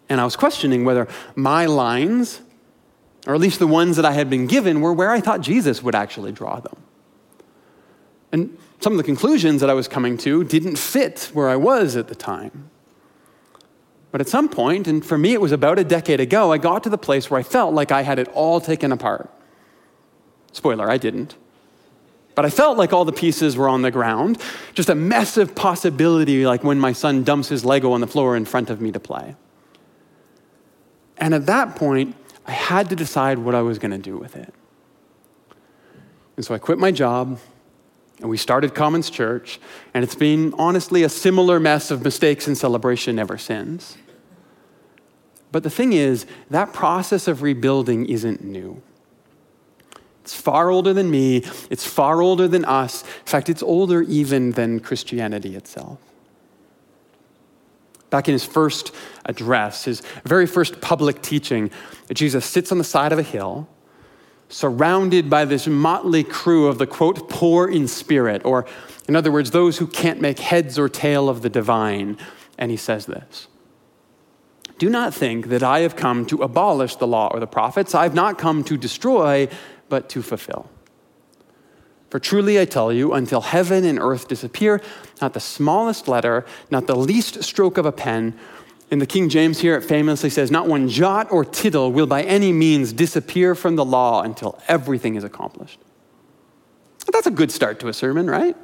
And 0.08 0.20
I 0.20 0.24
was 0.24 0.36
questioning 0.36 0.84
whether 0.84 1.08
my 1.34 1.66
lines, 1.66 2.42
or 3.26 3.34
at 3.34 3.40
least 3.40 3.58
the 3.58 3.66
ones 3.66 3.96
that 3.96 4.04
I 4.04 4.12
had 4.12 4.28
been 4.28 4.46
given, 4.46 4.80
were 4.80 4.92
where 4.92 5.10
I 5.10 5.20
thought 5.20 5.40
Jesus 5.40 5.82
would 5.82 5.94
actually 5.94 6.32
draw 6.32 6.60
them. 6.60 6.76
And 8.30 8.58
some 8.80 8.92
of 8.92 8.96
the 8.98 9.04
conclusions 9.04 9.60
that 9.60 9.70
I 9.70 9.74
was 9.74 9.88
coming 9.88 10.18
to 10.18 10.44
didn't 10.44 10.76
fit 10.76 11.30
where 11.32 11.48
I 11.48 11.56
was 11.56 11.96
at 11.96 12.08
the 12.08 12.14
time. 12.14 12.70
But 14.10 14.20
at 14.20 14.28
some 14.28 14.48
point, 14.48 14.86
and 14.86 15.04
for 15.04 15.16
me 15.16 15.32
it 15.32 15.40
was 15.40 15.52
about 15.52 15.78
a 15.78 15.84
decade 15.84 16.20
ago, 16.20 16.52
I 16.52 16.58
got 16.58 16.82
to 16.82 16.90
the 16.90 16.98
place 16.98 17.30
where 17.30 17.40
I 17.40 17.42
felt 17.42 17.72
like 17.72 17.90
I 17.90 18.02
had 18.02 18.18
it 18.18 18.28
all 18.34 18.60
taken 18.60 18.92
apart. 18.92 19.30
Spoiler, 20.52 20.90
I 20.90 20.98
didn't. 20.98 21.36
But 22.34 22.46
I 22.46 22.50
felt 22.50 22.78
like 22.78 22.92
all 22.92 23.04
the 23.04 23.12
pieces 23.12 23.56
were 23.56 23.68
on 23.68 23.82
the 23.82 23.90
ground, 23.90 24.40
just 24.74 24.88
a 24.88 24.94
mess 24.94 25.36
of 25.36 25.54
possibility, 25.54 26.46
like 26.46 26.64
when 26.64 26.78
my 26.78 26.92
son 26.92 27.24
dumps 27.24 27.48
his 27.48 27.64
Lego 27.64 27.92
on 27.92 28.00
the 28.00 28.06
floor 28.06 28.36
in 28.36 28.44
front 28.44 28.70
of 28.70 28.80
me 28.80 28.90
to 28.92 29.00
play. 29.00 29.36
And 31.18 31.34
at 31.34 31.46
that 31.46 31.76
point, 31.76 32.16
I 32.46 32.52
had 32.52 32.88
to 32.90 32.96
decide 32.96 33.38
what 33.38 33.54
I 33.54 33.62
was 33.62 33.78
going 33.78 33.92
to 33.92 33.98
do 33.98 34.16
with 34.16 34.34
it. 34.34 34.52
And 36.36 36.44
so 36.44 36.54
I 36.54 36.58
quit 36.58 36.78
my 36.78 36.90
job 36.90 37.38
and 38.20 38.30
we 38.30 38.36
started 38.36 38.72
Commons 38.72 39.10
Church, 39.10 39.58
and 39.92 40.04
it's 40.04 40.14
been 40.14 40.54
honestly 40.56 41.02
a 41.02 41.08
similar 41.08 41.58
mess 41.58 41.90
of 41.90 42.04
mistakes 42.04 42.46
and 42.46 42.56
celebration 42.56 43.18
ever 43.18 43.36
since. 43.36 43.96
But 45.50 45.64
the 45.64 45.70
thing 45.70 45.92
is, 45.92 46.24
that 46.48 46.72
process 46.72 47.26
of 47.26 47.42
rebuilding 47.42 48.06
isn't 48.06 48.44
new. 48.44 48.80
It's 50.22 50.34
far 50.34 50.70
older 50.70 50.92
than 50.92 51.10
me, 51.10 51.44
it's 51.70 51.86
far 51.86 52.22
older 52.22 52.48
than 52.48 52.64
us. 52.64 53.02
In 53.02 53.26
fact, 53.26 53.48
it's 53.48 53.62
older 53.62 54.02
even 54.02 54.52
than 54.52 54.80
Christianity 54.80 55.54
itself 55.54 55.98
back 58.12 58.28
in 58.28 58.32
his 58.32 58.44
first 58.44 58.94
address, 59.24 59.86
his 59.86 60.02
very 60.24 60.46
first 60.46 60.82
public 60.82 61.22
teaching, 61.22 61.70
Jesus 62.12 62.44
sits 62.44 62.70
on 62.70 62.76
the 62.76 62.84
side 62.84 63.10
of 63.10 63.18
a 63.18 63.22
hill, 63.22 63.66
surrounded 64.50 65.30
by 65.30 65.46
this 65.46 65.66
motley 65.66 66.22
crew 66.22 66.66
of 66.66 66.76
the 66.76 66.86
quote, 66.86 67.30
poor 67.30 67.66
in 67.66 67.88
spirit, 67.88 68.42
or 68.44 68.66
in 69.08 69.16
other 69.16 69.32
words, 69.32 69.50
those 69.50 69.78
who 69.78 69.86
can't 69.86 70.20
make 70.20 70.38
heads 70.38 70.78
or 70.78 70.90
tail 70.90 71.30
of 71.30 71.40
the 71.40 71.48
divine. 71.48 72.18
And 72.58 72.70
he 72.70 72.76
says 72.76 73.06
this 73.06 73.48
Do 74.76 74.90
not 74.90 75.14
think 75.14 75.46
that 75.48 75.62
I 75.62 75.80
have 75.80 75.96
come 75.96 76.26
to 76.26 76.42
abolish 76.42 76.96
the 76.96 77.06
law 77.06 77.28
or 77.32 77.40
the 77.40 77.46
prophets. 77.46 77.94
I 77.94 78.02
have 78.02 78.14
not 78.14 78.36
come 78.36 78.62
to 78.64 78.76
destroy, 78.76 79.48
but 79.92 80.08
to 80.08 80.22
fulfill. 80.22 80.70
For 82.08 82.18
truly 82.18 82.58
I 82.58 82.64
tell 82.64 82.90
you, 82.90 83.12
until 83.12 83.42
heaven 83.42 83.84
and 83.84 83.98
earth 83.98 84.26
disappear, 84.26 84.80
not 85.20 85.34
the 85.34 85.40
smallest 85.40 86.08
letter, 86.08 86.46
not 86.70 86.86
the 86.86 86.96
least 86.96 87.42
stroke 87.42 87.76
of 87.76 87.84
a 87.84 87.92
pen, 87.92 88.32
in 88.90 89.00
the 89.00 89.06
King 89.06 89.28
James 89.28 89.60
here, 89.60 89.76
it 89.76 89.82
famously 89.84 90.30
says, 90.30 90.50
Not 90.50 90.66
one 90.66 90.88
jot 90.88 91.30
or 91.30 91.44
tittle 91.44 91.92
will 91.92 92.06
by 92.06 92.22
any 92.22 92.54
means 92.54 92.94
disappear 92.94 93.54
from 93.54 93.76
the 93.76 93.84
law 93.84 94.22
until 94.22 94.58
everything 94.66 95.14
is 95.14 95.24
accomplished. 95.24 95.78
That's 97.12 97.26
a 97.26 97.30
good 97.30 97.52
start 97.52 97.78
to 97.80 97.88
a 97.88 97.92
sermon, 97.92 98.30
right? 98.30 98.56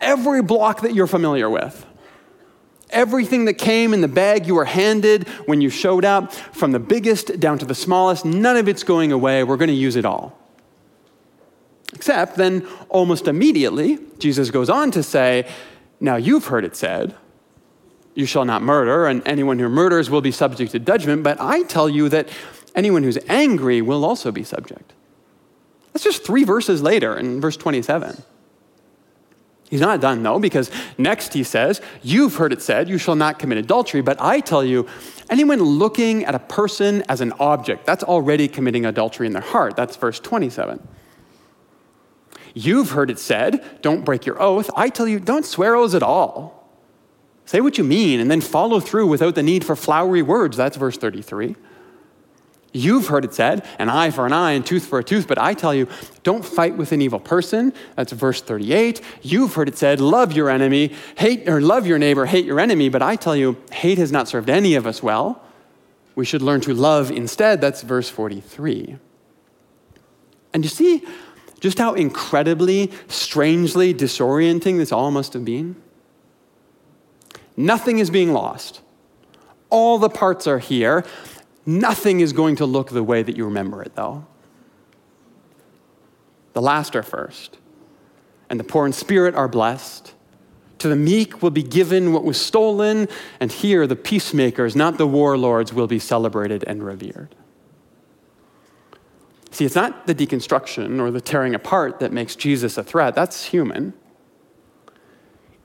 Every 0.00 0.40
block 0.40 0.80
that 0.80 0.94
you're 0.94 1.06
familiar 1.06 1.50
with, 1.50 1.84
everything 2.90 3.44
that 3.46 3.54
came 3.54 3.92
in 3.94 4.00
the 4.00 4.08
bag 4.08 4.46
you 4.46 4.54
were 4.54 4.64
handed 4.64 5.28
when 5.46 5.60
you 5.60 5.70
showed 5.70 6.04
up, 6.04 6.32
from 6.32 6.72
the 6.72 6.78
biggest 6.78 7.40
down 7.40 7.58
to 7.58 7.64
the 7.64 7.74
smallest, 7.74 8.24
none 8.24 8.56
of 8.56 8.68
it's 8.68 8.82
going 8.82 9.12
away. 9.12 9.44
We're 9.44 9.56
going 9.56 9.68
to 9.68 9.74
use 9.74 9.96
it 9.96 10.04
all. 10.04 10.38
Except 11.94 12.36
then, 12.36 12.66
almost 12.88 13.28
immediately, 13.28 13.98
Jesus 14.18 14.50
goes 14.50 14.68
on 14.68 14.90
to 14.90 15.02
say, 15.02 15.48
Now 16.00 16.16
you've 16.16 16.46
heard 16.46 16.64
it 16.64 16.76
said, 16.76 17.14
you 18.18 18.26
shall 18.26 18.44
not 18.44 18.62
murder, 18.62 19.06
and 19.06 19.22
anyone 19.26 19.60
who 19.60 19.68
murders 19.68 20.10
will 20.10 20.20
be 20.20 20.32
subject 20.32 20.72
to 20.72 20.80
judgment, 20.80 21.22
but 21.22 21.40
I 21.40 21.62
tell 21.62 21.88
you 21.88 22.08
that 22.08 22.28
anyone 22.74 23.04
who's 23.04 23.16
angry 23.28 23.80
will 23.80 24.04
also 24.04 24.32
be 24.32 24.42
subject. 24.42 24.92
That's 25.92 26.02
just 26.02 26.24
three 26.24 26.42
verses 26.42 26.82
later 26.82 27.16
in 27.16 27.40
verse 27.40 27.56
27. 27.56 28.20
He's 29.70 29.80
not 29.80 30.00
done 30.00 30.22
though, 30.22 30.38
because 30.38 30.70
next 30.96 31.34
he 31.34 31.42
says, 31.42 31.80
You've 32.02 32.36
heard 32.36 32.52
it 32.52 32.62
said, 32.62 32.88
you 32.88 32.98
shall 32.98 33.16
not 33.16 33.38
commit 33.38 33.58
adultery, 33.58 34.00
but 34.00 34.20
I 34.20 34.40
tell 34.40 34.64
you, 34.64 34.86
anyone 35.28 35.60
looking 35.60 36.24
at 36.24 36.34
a 36.34 36.38
person 36.38 37.02
as 37.08 37.20
an 37.20 37.32
object, 37.38 37.84
that's 37.84 38.02
already 38.02 38.48
committing 38.48 38.86
adultery 38.86 39.26
in 39.26 39.32
their 39.32 39.42
heart. 39.42 39.76
That's 39.76 39.96
verse 39.96 40.20
27. 40.20 40.86
You've 42.54 42.90
heard 42.90 43.10
it 43.10 43.18
said, 43.18 43.82
don't 43.82 44.04
break 44.04 44.24
your 44.24 44.40
oath. 44.40 44.70
I 44.74 44.88
tell 44.88 45.06
you, 45.06 45.20
don't 45.20 45.44
swear 45.44 45.76
oaths 45.76 45.94
at 45.94 46.02
all. 46.02 46.58
Say 47.44 47.60
what 47.60 47.78
you 47.78 47.84
mean 47.84 48.20
and 48.20 48.30
then 48.30 48.40
follow 48.40 48.80
through 48.80 49.06
without 49.06 49.34
the 49.34 49.42
need 49.42 49.64
for 49.64 49.76
flowery 49.76 50.22
words. 50.22 50.56
That's 50.56 50.76
verse 50.76 50.96
33. 50.96 51.56
You've 52.72 53.08
heard 53.08 53.24
it 53.24 53.32
said, 53.32 53.66
an 53.78 53.88
eye 53.88 54.10
for 54.10 54.26
an 54.26 54.32
eye 54.32 54.52
and 54.52 54.64
tooth 54.64 54.84
for 54.84 54.98
a 54.98 55.04
tooth, 55.04 55.26
but 55.26 55.38
I 55.38 55.54
tell 55.54 55.74
you, 55.74 55.88
don't 56.22 56.44
fight 56.44 56.76
with 56.76 56.92
an 56.92 57.00
evil 57.00 57.18
person. 57.18 57.72
That's 57.96 58.12
verse 58.12 58.42
38. 58.42 59.00
You've 59.22 59.54
heard 59.54 59.68
it 59.68 59.78
said, 59.78 60.00
love 60.00 60.32
your 60.32 60.50
enemy, 60.50 60.92
hate 61.16 61.48
or 61.48 61.62
love 61.62 61.86
your 61.86 61.98
neighbor, 61.98 62.26
hate 62.26 62.44
your 62.44 62.60
enemy, 62.60 62.90
but 62.90 63.00
I 63.00 63.16
tell 63.16 63.34
you, 63.34 63.56
hate 63.72 63.96
has 63.98 64.12
not 64.12 64.28
served 64.28 64.50
any 64.50 64.74
of 64.74 64.86
us 64.86 65.02
well. 65.02 65.42
We 66.14 66.26
should 66.26 66.42
learn 66.42 66.60
to 66.62 66.74
love 66.74 67.10
instead. 67.10 67.60
That's 67.60 67.82
verse 67.82 68.10
43. 68.10 68.98
And 70.52 70.64
you 70.64 70.68
see, 70.68 71.04
just 71.60 71.78
how 71.78 71.94
incredibly, 71.94 72.92
strangely 73.08 73.94
disorienting 73.94 74.76
this 74.76 74.92
all 74.92 75.10
must 75.10 75.32
have 75.32 75.44
been? 75.44 75.76
Nothing 77.56 77.98
is 77.98 78.10
being 78.10 78.32
lost. 78.32 78.80
All 79.70 79.98
the 79.98 80.08
parts 80.08 80.46
are 80.46 80.58
here. 80.58 81.04
Nothing 81.68 82.20
is 82.20 82.32
going 82.32 82.56
to 82.56 82.64
look 82.64 82.88
the 82.88 83.02
way 83.02 83.22
that 83.22 83.36
you 83.36 83.44
remember 83.44 83.82
it, 83.82 83.94
though. 83.94 84.24
The 86.54 86.62
last 86.62 86.96
are 86.96 87.02
first, 87.02 87.58
and 88.48 88.58
the 88.58 88.64
poor 88.64 88.86
in 88.86 88.94
spirit 88.94 89.34
are 89.34 89.48
blessed. 89.48 90.14
To 90.78 90.88
the 90.88 90.96
meek 90.96 91.42
will 91.42 91.50
be 91.50 91.62
given 91.62 92.14
what 92.14 92.24
was 92.24 92.40
stolen, 92.40 93.06
and 93.38 93.52
here 93.52 93.86
the 93.86 93.96
peacemakers, 93.96 94.74
not 94.74 94.96
the 94.96 95.06
warlords, 95.06 95.74
will 95.74 95.86
be 95.86 95.98
celebrated 95.98 96.64
and 96.66 96.82
revered. 96.82 97.34
See, 99.50 99.66
it's 99.66 99.74
not 99.74 100.06
the 100.06 100.14
deconstruction 100.14 100.98
or 100.98 101.10
the 101.10 101.20
tearing 101.20 101.54
apart 101.54 102.00
that 102.00 102.12
makes 102.12 102.34
Jesus 102.34 102.78
a 102.78 102.82
threat, 102.82 103.14
that's 103.14 103.44
human. 103.44 103.92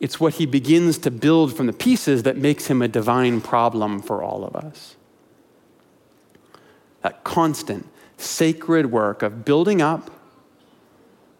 It's 0.01 0.19
what 0.19 0.33
he 0.33 0.45
begins 0.45 0.97
to 0.97 1.11
build 1.11 1.55
from 1.55 1.67
the 1.67 1.71
pieces 1.71 2.23
that 2.23 2.35
makes 2.35 2.67
him 2.67 2.81
a 2.81 2.89
divine 2.89 3.39
problem 3.39 4.01
for 4.01 4.21
all 4.21 4.43
of 4.43 4.53
us. 4.53 4.97
That 7.03 7.23
constant, 7.23 7.87
sacred 8.17 8.87
work 8.91 9.21
of 9.21 9.45
building 9.45 9.81
up 9.81 10.09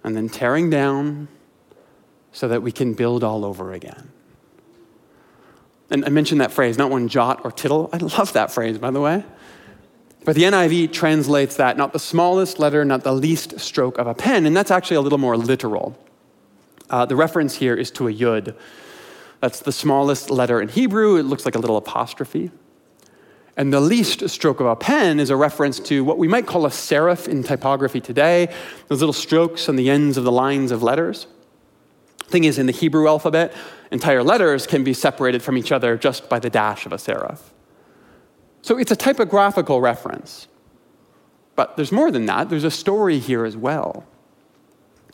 and 0.04 0.16
then 0.16 0.30
tearing 0.30 0.70
down 0.70 1.28
so 2.32 2.48
that 2.48 2.62
we 2.62 2.72
can 2.72 2.94
build 2.94 3.24
all 3.24 3.46
over 3.46 3.74
again. 3.74 4.12
And 5.90 6.04
I 6.06 6.10
mentioned 6.10 6.42
that 6.42 6.52
phrase, 6.52 6.78
not 6.78 6.90
one 6.90 7.08
jot 7.08 7.42
or 7.44 7.52
tittle. 7.52 7.90
I 7.94 7.98
love 7.98 8.34
that 8.34 8.52
phrase, 8.52 8.78
by 8.78 8.92
the 8.92 9.00
way. 9.00 9.24
But 10.26 10.36
the 10.36 10.44
NIV 10.44 10.94
translates 10.94 11.58
that 11.58 11.78
not 11.78 11.94
the 11.94 12.00
smallest 12.00 12.58
letter, 12.58 12.86
not 12.86 13.04
the 13.04 13.14
least 13.14 13.60
stroke 13.60 13.98
of 13.98 14.08
a 14.08 14.14
pen, 14.14 14.46
and 14.46 14.56
that's 14.56 14.72
actually 14.72 14.98
a 14.98 15.02
little 15.02 15.18
more 15.18 15.38
literal. 15.38 15.98
Uh, 16.90 17.06
the 17.06 17.16
reference 17.16 17.56
here 17.56 17.76
is 17.76 17.92
to 17.92 18.08
a 18.08 18.14
yud. 18.14 18.56
That's 19.42 19.60
the 19.60 19.72
smallest 19.72 20.30
letter 20.30 20.62
in 20.62 20.70
Hebrew. 20.70 21.18
It 21.18 21.24
looks 21.24 21.46
like 21.46 21.56
a 21.56 21.60
little 21.60 21.78
apostrophe. 21.78 22.52
And 23.56 23.72
the 23.72 23.80
least 23.80 24.28
stroke 24.30 24.60
of 24.60 24.66
a 24.66 24.76
pen 24.76 25.20
is 25.20 25.30
a 25.30 25.36
reference 25.36 25.80
to 25.82 26.04
what 26.04 26.18
we 26.18 26.28
might 26.28 26.48
call 26.48 26.66
a 26.66 26.70
serif 26.70 27.28
in 27.28 27.44
typography 27.44 28.02
today, 28.02 28.54
those 28.88 29.00
little 29.00 29.14
strokes 29.14 29.70
on 29.70 29.76
the 29.76 29.90
ends 29.90 30.18
of 30.18 30.24
the 30.24 30.32
lines 30.32 30.72
of 30.72 30.82
letters. 30.82 31.28
Thing 32.26 32.46
is, 32.46 32.58
in 32.58 32.66
the 32.66 32.72
Hebrew 32.72 33.08
alphabet, 33.08 33.54
entire 33.92 34.24
letters 34.24 34.66
can 34.66 34.84
be 34.84 34.94
separated 34.94 35.44
from 35.44 35.56
each 35.58 35.72
other 35.72 35.98
just 35.98 36.30
by 36.30 36.40
the 36.40 36.50
dash 36.50 36.88
of 36.88 36.94
a 36.94 36.98
serif. 36.98 37.40
So 38.64 38.78
it's 38.80 38.92
a 38.92 38.96
typographical 38.96 39.82
reference. 39.82 40.48
But 41.56 41.76
there's 41.76 41.92
more 41.92 42.10
than 42.10 42.26
that, 42.26 42.50
there's 42.50 42.64
a 42.64 42.72
story 42.72 43.20
here 43.20 43.46
as 43.46 43.56
well. 43.56 44.08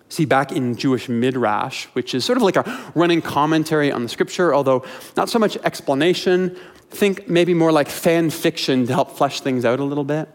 See, 0.09 0.25
back 0.25 0.51
in 0.51 0.75
Jewish 0.75 1.07
Midrash, 1.07 1.85
which 1.93 2.15
is 2.15 2.25
sort 2.25 2.37
of 2.37 2.41
like 2.41 2.55
a 2.55 2.91
running 2.95 3.21
commentary 3.21 3.91
on 3.91 4.03
the 4.03 4.09
scripture, 4.09 4.53
although 4.53 4.83
not 5.15 5.29
so 5.29 5.37
much 5.37 5.55
explanation, 5.57 6.57
think 6.89 7.29
maybe 7.29 7.53
more 7.53 7.71
like 7.71 7.87
fan 7.89 8.31
fiction 8.31 8.87
to 8.87 8.93
help 8.93 9.11
flesh 9.11 9.41
things 9.41 9.65
out 9.65 9.79
a 9.79 9.83
little 9.83 10.03
bit. 10.03 10.27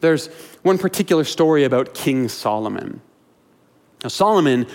There's 0.00 0.26
one 0.62 0.78
particular 0.78 1.24
story 1.24 1.64
about 1.64 1.94
King 1.94 2.28
Solomon. 2.28 3.00
Now, 4.02 4.08
Solomon 4.08 4.66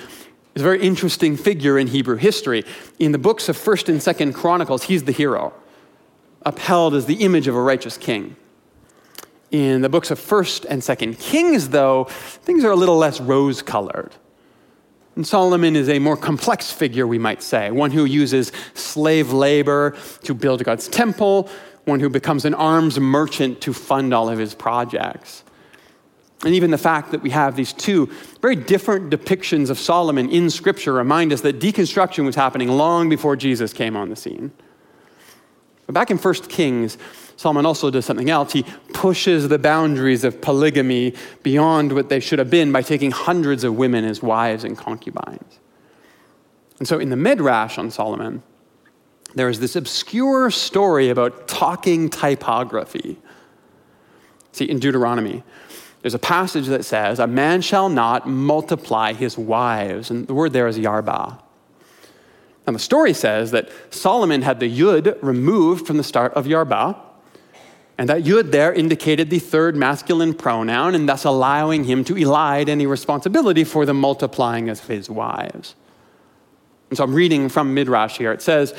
is 0.55 0.61
a 0.61 0.63
very 0.63 0.81
interesting 0.81 1.35
figure 1.35 1.77
in 1.77 1.87
Hebrew 1.87 2.15
history. 2.15 2.63
In 2.99 3.11
the 3.11 3.17
books 3.17 3.49
of 3.49 3.57
1st 3.57 3.89
and 3.89 3.99
2nd 3.99 4.33
Chronicles, 4.33 4.83
he's 4.83 5.03
the 5.03 5.11
hero, 5.11 5.53
upheld 6.45 6.93
as 6.93 7.05
the 7.05 7.15
image 7.15 7.47
of 7.47 7.55
a 7.55 7.61
righteous 7.61 7.97
king. 7.97 8.35
In 9.53 9.81
the 9.81 9.89
books 9.89 10.09
of 10.09 10.19
1st 10.19 10.65
and 10.67 10.81
2nd 10.81 11.19
Kings, 11.19 11.69
though, 11.69 12.05
things 12.05 12.63
are 12.63 12.71
a 12.71 12.75
little 12.75 12.97
less 12.97 13.21
rose 13.21 13.61
colored. 13.61 14.11
And 15.15 15.27
Solomon 15.27 15.75
is 15.75 15.89
a 15.89 15.99
more 15.99 16.17
complex 16.17 16.71
figure, 16.71 17.05
we 17.05 17.19
might 17.19 17.43
say, 17.43 17.69
one 17.69 17.91
who 17.91 18.03
uses 18.03 18.51
slave 18.73 19.31
labor 19.31 19.95
to 20.23 20.33
build 20.33 20.63
God's 20.63 20.87
temple, 20.87 21.51
one 21.85 21.99
who 21.99 22.09
becomes 22.09 22.45
an 22.45 22.55
arms 22.55 22.99
merchant 22.99 23.61
to 23.61 23.73
fund 23.73 24.11
all 24.11 24.27
of 24.27 24.39
his 24.39 24.55
projects. 24.55 25.43
And 26.43 26.55
even 26.55 26.71
the 26.71 26.79
fact 26.79 27.11
that 27.11 27.21
we 27.21 27.29
have 27.29 27.55
these 27.55 27.73
two 27.73 28.09
very 28.41 28.55
different 28.55 29.11
depictions 29.11 29.69
of 29.69 29.77
Solomon 29.77 30.31
in 30.31 30.49
Scripture 30.49 30.93
remind 30.93 31.31
us 31.31 31.41
that 31.41 31.59
deconstruction 31.59 32.25
was 32.25 32.35
happening 32.35 32.69
long 32.69 33.07
before 33.07 33.35
Jesus 33.35 33.71
came 33.71 33.95
on 33.95 34.09
the 34.09 34.15
scene. 34.15 34.51
Back 35.93 36.09
in 36.09 36.17
1 36.17 36.33
Kings, 36.49 36.97
Solomon 37.37 37.65
also 37.65 37.89
does 37.91 38.05
something 38.05 38.29
else. 38.29 38.53
He 38.53 38.63
pushes 38.93 39.47
the 39.47 39.59
boundaries 39.59 40.23
of 40.23 40.41
polygamy 40.41 41.13
beyond 41.43 41.93
what 41.93 42.09
they 42.09 42.19
should 42.19 42.39
have 42.39 42.49
been 42.49 42.71
by 42.71 42.81
taking 42.81 43.11
hundreds 43.11 43.63
of 43.63 43.75
women 43.75 44.03
as 44.03 44.21
wives 44.21 44.63
and 44.63 44.77
concubines. 44.77 45.59
And 46.79 46.87
so 46.87 46.99
in 46.99 47.09
the 47.09 47.15
Midrash 47.15 47.77
on 47.77 47.91
Solomon, 47.91 48.41
there 49.35 49.49
is 49.49 49.59
this 49.59 49.75
obscure 49.75 50.49
story 50.51 51.09
about 51.09 51.47
talking 51.47 52.09
typography. 52.09 53.17
See, 54.51 54.65
in 54.65 54.79
Deuteronomy, 54.79 55.43
there's 56.01 56.13
a 56.13 56.19
passage 56.19 56.67
that 56.67 56.85
says, 56.85 57.19
A 57.19 57.27
man 57.27 57.61
shall 57.61 57.89
not 57.89 58.27
multiply 58.27 59.13
his 59.13 59.37
wives. 59.37 60.11
And 60.11 60.27
the 60.27 60.33
word 60.33 60.53
there 60.53 60.67
is 60.67 60.77
yarba. 60.77 61.42
And 62.65 62.75
the 62.75 62.79
story 62.79 63.13
says 63.13 63.51
that 63.51 63.69
Solomon 63.89 64.41
had 64.41 64.59
the 64.59 64.79
yud 64.79 65.17
removed 65.21 65.85
from 65.85 65.97
the 65.97 66.03
start 66.03 66.33
of 66.33 66.45
yarba. 66.45 66.97
And 67.97 68.09
that 68.09 68.23
yud 68.23 68.51
there 68.51 68.73
indicated 68.73 69.29
the 69.29 69.39
third 69.39 69.75
masculine 69.75 70.33
pronoun, 70.33 70.95
and 70.95 71.07
thus 71.07 71.25
allowing 71.25 71.83
him 71.83 72.03
to 72.05 72.15
elide 72.15 72.69
any 72.69 72.85
responsibility 72.85 73.63
for 73.63 73.85
the 73.85 73.93
multiplying 73.93 74.69
of 74.69 74.79
his 74.87 75.09
wives. 75.09 75.75
And 76.89 76.97
so 76.97 77.03
I'm 77.03 77.13
reading 77.13 77.49
from 77.49 77.73
Midrash 77.73 78.17
here. 78.17 78.31
It 78.31 78.41
says, 78.41 78.73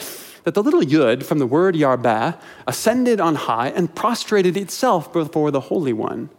that 0.44 0.54
the 0.54 0.62
little 0.62 0.82
yud 0.82 1.24
from 1.24 1.38
the 1.38 1.46
word 1.46 1.74
yarbeh 1.74 2.38
ascended 2.66 3.18
on 3.20 3.34
high 3.34 3.68
and 3.68 3.94
prostrated 3.94 4.56
itself 4.56 5.12
before 5.12 5.50
the 5.50 5.60
Holy 5.60 5.92
One 5.92 6.30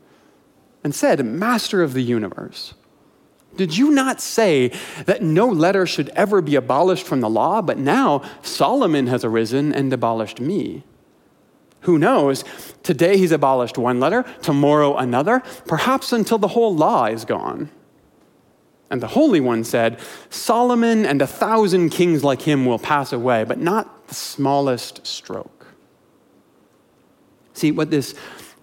and 0.83 0.95
said, 0.95 1.25
Master 1.25 1.81
of 1.81 1.93
the 1.93 2.03
universe, 2.03 2.75
did 3.57 3.77
you 3.77 3.91
not 3.91 4.21
say 4.21 4.71
that 5.05 5.21
no 5.21 5.47
letter 5.47 5.85
should 5.85 6.09
ever 6.09 6.41
be 6.41 6.55
abolished 6.55 7.05
from 7.05 7.21
the 7.21 7.29
law? 7.29 7.61
But 7.61 7.77
now 7.77 8.21
Solomon 8.41 9.07
has 9.07 9.23
arisen 9.23 9.73
and 9.73 9.91
abolished 9.91 10.39
me. 10.39 10.83
Who 11.81 11.99
knows? 11.99 12.43
Today 12.81 13.17
he's 13.17 13.31
abolished 13.31 13.77
one 13.77 13.99
letter, 13.99 14.25
tomorrow 14.41 14.97
another, 14.97 15.43
perhaps 15.67 16.11
until 16.11 16.39
the 16.39 16.49
whole 16.49 16.75
law 16.75 17.05
is 17.05 17.25
gone. 17.25 17.69
And 18.89 19.01
the 19.01 19.07
Holy 19.07 19.39
One 19.39 19.63
said, 19.63 19.99
Solomon 20.29 21.05
and 21.05 21.21
a 21.21 21.27
thousand 21.27 21.89
kings 21.89 22.23
like 22.23 22.41
him 22.41 22.65
will 22.65 22.79
pass 22.79 23.13
away, 23.13 23.43
but 23.43 23.59
not 23.59 24.07
the 24.07 24.15
smallest 24.15 25.05
stroke. 25.05 25.67
See, 27.53 27.71
what 27.71 27.89
this 27.89 28.15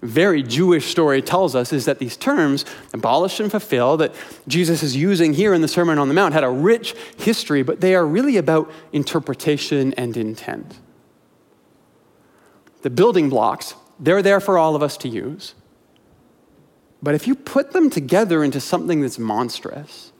very 0.02 0.42
Jewish 0.42 0.90
story 0.90 1.22
tells 1.22 1.54
us 1.54 1.72
is 1.72 1.84
that 1.84 2.00
these 2.00 2.16
terms, 2.16 2.64
abolish 2.92 3.38
and 3.38 3.50
fulfill, 3.50 3.96
that 3.98 4.14
Jesus 4.48 4.82
is 4.82 4.96
using 4.96 5.32
here 5.32 5.54
in 5.54 5.62
the 5.62 5.68
Sermon 5.68 5.98
on 5.98 6.08
the 6.08 6.14
Mount, 6.14 6.34
had 6.34 6.44
a 6.44 6.50
rich 6.50 6.94
history, 7.16 7.62
but 7.62 7.80
they 7.80 7.94
are 7.94 8.04
really 8.04 8.36
about 8.36 8.70
interpretation 8.92 9.94
and 9.94 10.16
intent. 10.16 10.78
The 12.82 12.90
building 12.90 13.28
blocks, 13.28 13.74
they're 14.00 14.22
there 14.22 14.40
for 14.40 14.58
all 14.58 14.74
of 14.74 14.82
us 14.82 14.96
to 14.98 15.08
use. 15.08 15.54
But 17.00 17.14
if 17.14 17.28
you 17.28 17.36
put 17.36 17.72
them 17.72 17.88
together 17.88 18.42
into 18.42 18.60
something 18.60 19.00
that's 19.00 19.18
monstrous, 19.18 20.12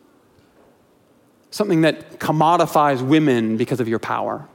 something 1.51 1.81
that 1.81 2.21
commodifies 2.21 3.03
women 3.03 3.57
because 3.57 3.81
of 3.81 3.89
your 3.89 3.99
power, 3.99 4.49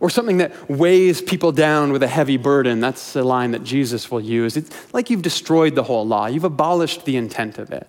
or 0.00 0.08
something 0.08 0.38
that 0.38 0.70
weighs 0.70 1.20
people 1.20 1.52
down 1.52 1.92
with 1.92 2.02
a 2.02 2.08
heavy 2.08 2.38
burden. 2.38 2.80
That's 2.80 3.12
the 3.12 3.22
line 3.22 3.50
that 3.52 3.62
Jesus 3.62 4.10
will 4.10 4.20
use. 4.20 4.56
It's 4.56 4.94
like 4.94 5.10
you've 5.10 5.22
destroyed 5.22 5.74
the 5.74 5.84
whole 5.84 6.06
law, 6.06 6.26
you've 6.26 6.44
abolished 6.44 7.04
the 7.04 7.16
intent 7.16 7.58
of 7.58 7.70
it. 7.70 7.86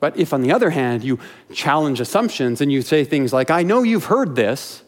But 0.00 0.16
if, 0.16 0.32
on 0.32 0.42
the 0.42 0.50
other 0.50 0.70
hand, 0.70 1.04
you 1.04 1.20
challenge 1.52 2.00
assumptions 2.00 2.60
and 2.60 2.72
you 2.72 2.82
say 2.82 3.04
things 3.04 3.32
like, 3.32 3.50
I 3.50 3.62
know 3.62 3.84
you've 3.84 4.06
heard 4.06 4.34
this, 4.34 4.82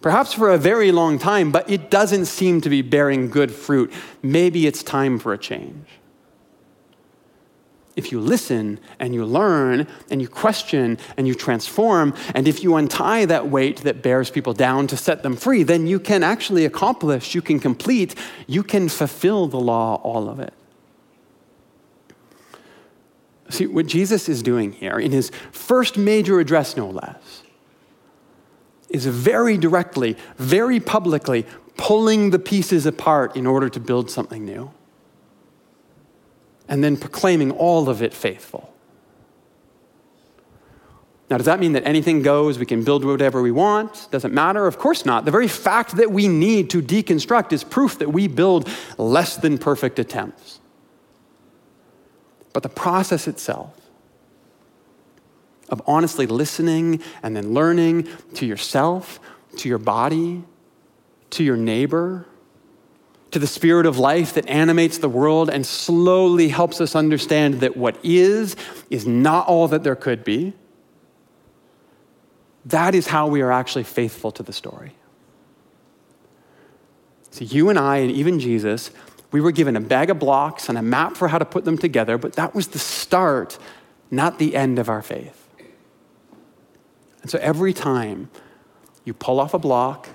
perhaps 0.00 0.32
for 0.32 0.48
a 0.48 0.56
very 0.56 0.90
long 0.90 1.18
time, 1.18 1.52
but 1.52 1.68
it 1.68 1.90
doesn't 1.90 2.24
seem 2.24 2.62
to 2.62 2.70
be 2.70 2.80
bearing 2.80 3.28
good 3.28 3.50
fruit, 3.50 3.92
maybe 4.22 4.66
it's 4.66 4.82
time 4.82 5.18
for 5.18 5.34
a 5.34 5.38
change 5.38 5.99
if 8.00 8.10
you 8.10 8.18
listen 8.18 8.80
and 8.98 9.14
you 9.14 9.26
learn 9.26 9.86
and 10.10 10.22
you 10.22 10.26
question 10.26 10.96
and 11.18 11.28
you 11.28 11.34
transform, 11.34 12.14
and 12.34 12.48
if 12.48 12.62
you 12.62 12.76
untie 12.76 13.26
that 13.26 13.48
weight 13.48 13.82
that 13.82 14.02
bears 14.02 14.30
people 14.30 14.54
down 14.54 14.86
to 14.86 14.96
set 14.96 15.22
them 15.22 15.36
free, 15.36 15.62
then 15.62 15.86
you 15.86 16.00
can 16.00 16.22
actually 16.22 16.64
accomplish, 16.64 17.34
you 17.34 17.42
can 17.42 17.60
complete, 17.60 18.14
you 18.46 18.62
can 18.62 18.88
fulfill 18.88 19.46
the 19.46 19.60
law, 19.60 19.96
all 20.02 20.30
of 20.30 20.40
it. 20.40 20.54
See, 23.50 23.66
what 23.66 23.86
Jesus 23.86 24.28
is 24.28 24.42
doing 24.42 24.72
here 24.72 24.98
in 24.98 25.12
his 25.12 25.30
first 25.52 25.98
major 25.98 26.40
address, 26.40 26.76
no 26.76 26.88
less, 26.88 27.42
is 28.88 29.04
very 29.04 29.58
directly, 29.58 30.16
very 30.38 30.80
publicly 30.80 31.46
pulling 31.76 32.30
the 32.30 32.38
pieces 32.38 32.86
apart 32.86 33.36
in 33.36 33.46
order 33.46 33.68
to 33.68 33.80
build 33.80 34.10
something 34.10 34.44
new 34.44 34.72
and 36.70 36.82
then 36.82 36.96
proclaiming 36.96 37.50
all 37.50 37.90
of 37.90 38.00
it 38.00 38.14
faithful. 38.14 38.72
Now, 41.28 41.36
does 41.36 41.46
that 41.46 41.60
mean 41.60 41.74
that 41.74 41.86
anything 41.86 42.22
goes? 42.22 42.58
We 42.58 42.66
can 42.66 42.82
build 42.82 43.04
whatever 43.04 43.42
we 43.42 43.50
want? 43.50 44.08
Doesn't 44.10 44.32
matter? 44.32 44.66
Of 44.66 44.78
course 44.78 45.04
not. 45.04 45.24
The 45.24 45.30
very 45.30 45.46
fact 45.46 45.96
that 45.96 46.10
we 46.10 46.26
need 46.26 46.70
to 46.70 46.80
deconstruct 46.80 47.52
is 47.52 47.62
proof 47.62 47.98
that 47.98 48.10
we 48.10 48.26
build 48.26 48.68
less 48.98 49.36
than 49.36 49.58
perfect 49.58 49.98
attempts. 49.98 50.60
But 52.52 52.62
the 52.62 52.68
process 52.68 53.28
itself 53.28 53.76
of 55.68 55.82
honestly 55.86 56.26
listening 56.26 57.00
and 57.22 57.36
then 57.36 57.52
learning 57.54 58.08
to 58.34 58.46
yourself, 58.46 59.20
to 59.58 59.68
your 59.68 59.78
body, 59.78 60.42
to 61.30 61.44
your 61.44 61.56
neighbor, 61.56 62.26
to 63.30 63.38
the 63.38 63.46
spirit 63.46 63.86
of 63.86 63.98
life 63.98 64.34
that 64.34 64.48
animates 64.48 64.98
the 64.98 65.08
world 65.08 65.50
and 65.50 65.64
slowly 65.64 66.48
helps 66.48 66.80
us 66.80 66.94
understand 66.94 67.60
that 67.60 67.76
what 67.76 67.96
is 68.02 68.56
is 68.90 69.06
not 69.06 69.46
all 69.46 69.68
that 69.68 69.84
there 69.84 69.96
could 69.96 70.24
be. 70.24 70.52
That 72.64 72.94
is 72.94 73.06
how 73.06 73.28
we 73.28 73.40
are 73.40 73.52
actually 73.52 73.84
faithful 73.84 74.32
to 74.32 74.42
the 74.42 74.52
story. 74.52 74.94
So, 77.30 77.44
you 77.44 77.68
and 77.68 77.78
I, 77.78 77.98
and 77.98 78.10
even 78.10 78.40
Jesus, 78.40 78.90
we 79.30 79.40
were 79.40 79.52
given 79.52 79.76
a 79.76 79.80
bag 79.80 80.10
of 80.10 80.18
blocks 80.18 80.68
and 80.68 80.76
a 80.76 80.82
map 80.82 81.16
for 81.16 81.28
how 81.28 81.38
to 81.38 81.44
put 81.44 81.64
them 81.64 81.78
together, 81.78 82.18
but 82.18 82.32
that 82.32 82.54
was 82.54 82.68
the 82.68 82.78
start, 82.78 83.56
not 84.10 84.38
the 84.40 84.56
end 84.56 84.80
of 84.80 84.88
our 84.88 85.00
faith. 85.00 85.48
And 87.22 87.30
so, 87.30 87.38
every 87.40 87.72
time 87.72 88.30
you 89.04 89.14
pull 89.14 89.38
off 89.38 89.54
a 89.54 89.58
block, 89.58 90.08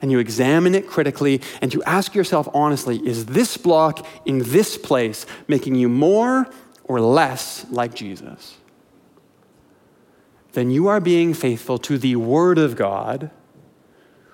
and 0.00 0.10
you 0.10 0.18
examine 0.18 0.74
it 0.74 0.86
critically 0.86 1.40
and 1.60 1.74
you 1.74 1.82
ask 1.82 2.14
yourself 2.14 2.48
honestly 2.54 2.98
is 3.06 3.26
this 3.26 3.56
block 3.56 4.06
in 4.24 4.38
this 4.38 4.76
place 4.76 5.26
making 5.46 5.74
you 5.74 5.88
more 5.88 6.48
or 6.84 7.00
less 7.00 7.66
like 7.70 7.94
Jesus? 7.94 8.56
Then 10.52 10.70
you 10.70 10.88
are 10.88 11.00
being 11.00 11.34
faithful 11.34 11.78
to 11.78 11.98
the 11.98 12.16
Word 12.16 12.58
of 12.58 12.74
God 12.74 13.30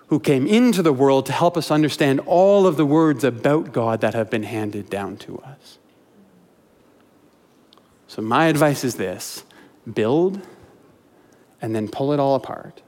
who 0.09 0.21
came 0.21 0.47
into 0.47 0.81
the 0.81 0.93
world 0.93 1.27
to 1.27 1.33
help 1.33 1.57
us 1.57 1.71
understand 1.71 2.21
all 2.21 2.67
of 2.67 2.77
the 2.77 2.87
words 2.87 3.25
about 3.25 3.73
God 3.73 4.01
that 4.01 4.15
have 4.15 4.31
been 4.31 4.45
handed 4.45 4.89
down 4.89 5.17
to 5.19 5.39
us. 5.41 5.79
So, 8.07 8.23
my 8.23 8.47
advice 8.47 8.85
is 8.85 8.95
this 8.95 9.43
build 9.93 10.41
and 11.61 11.75
then 11.75 11.89
pull 11.89 12.13
it 12.13 12.21
all 12.21 12.37
apart. 12.37 12.81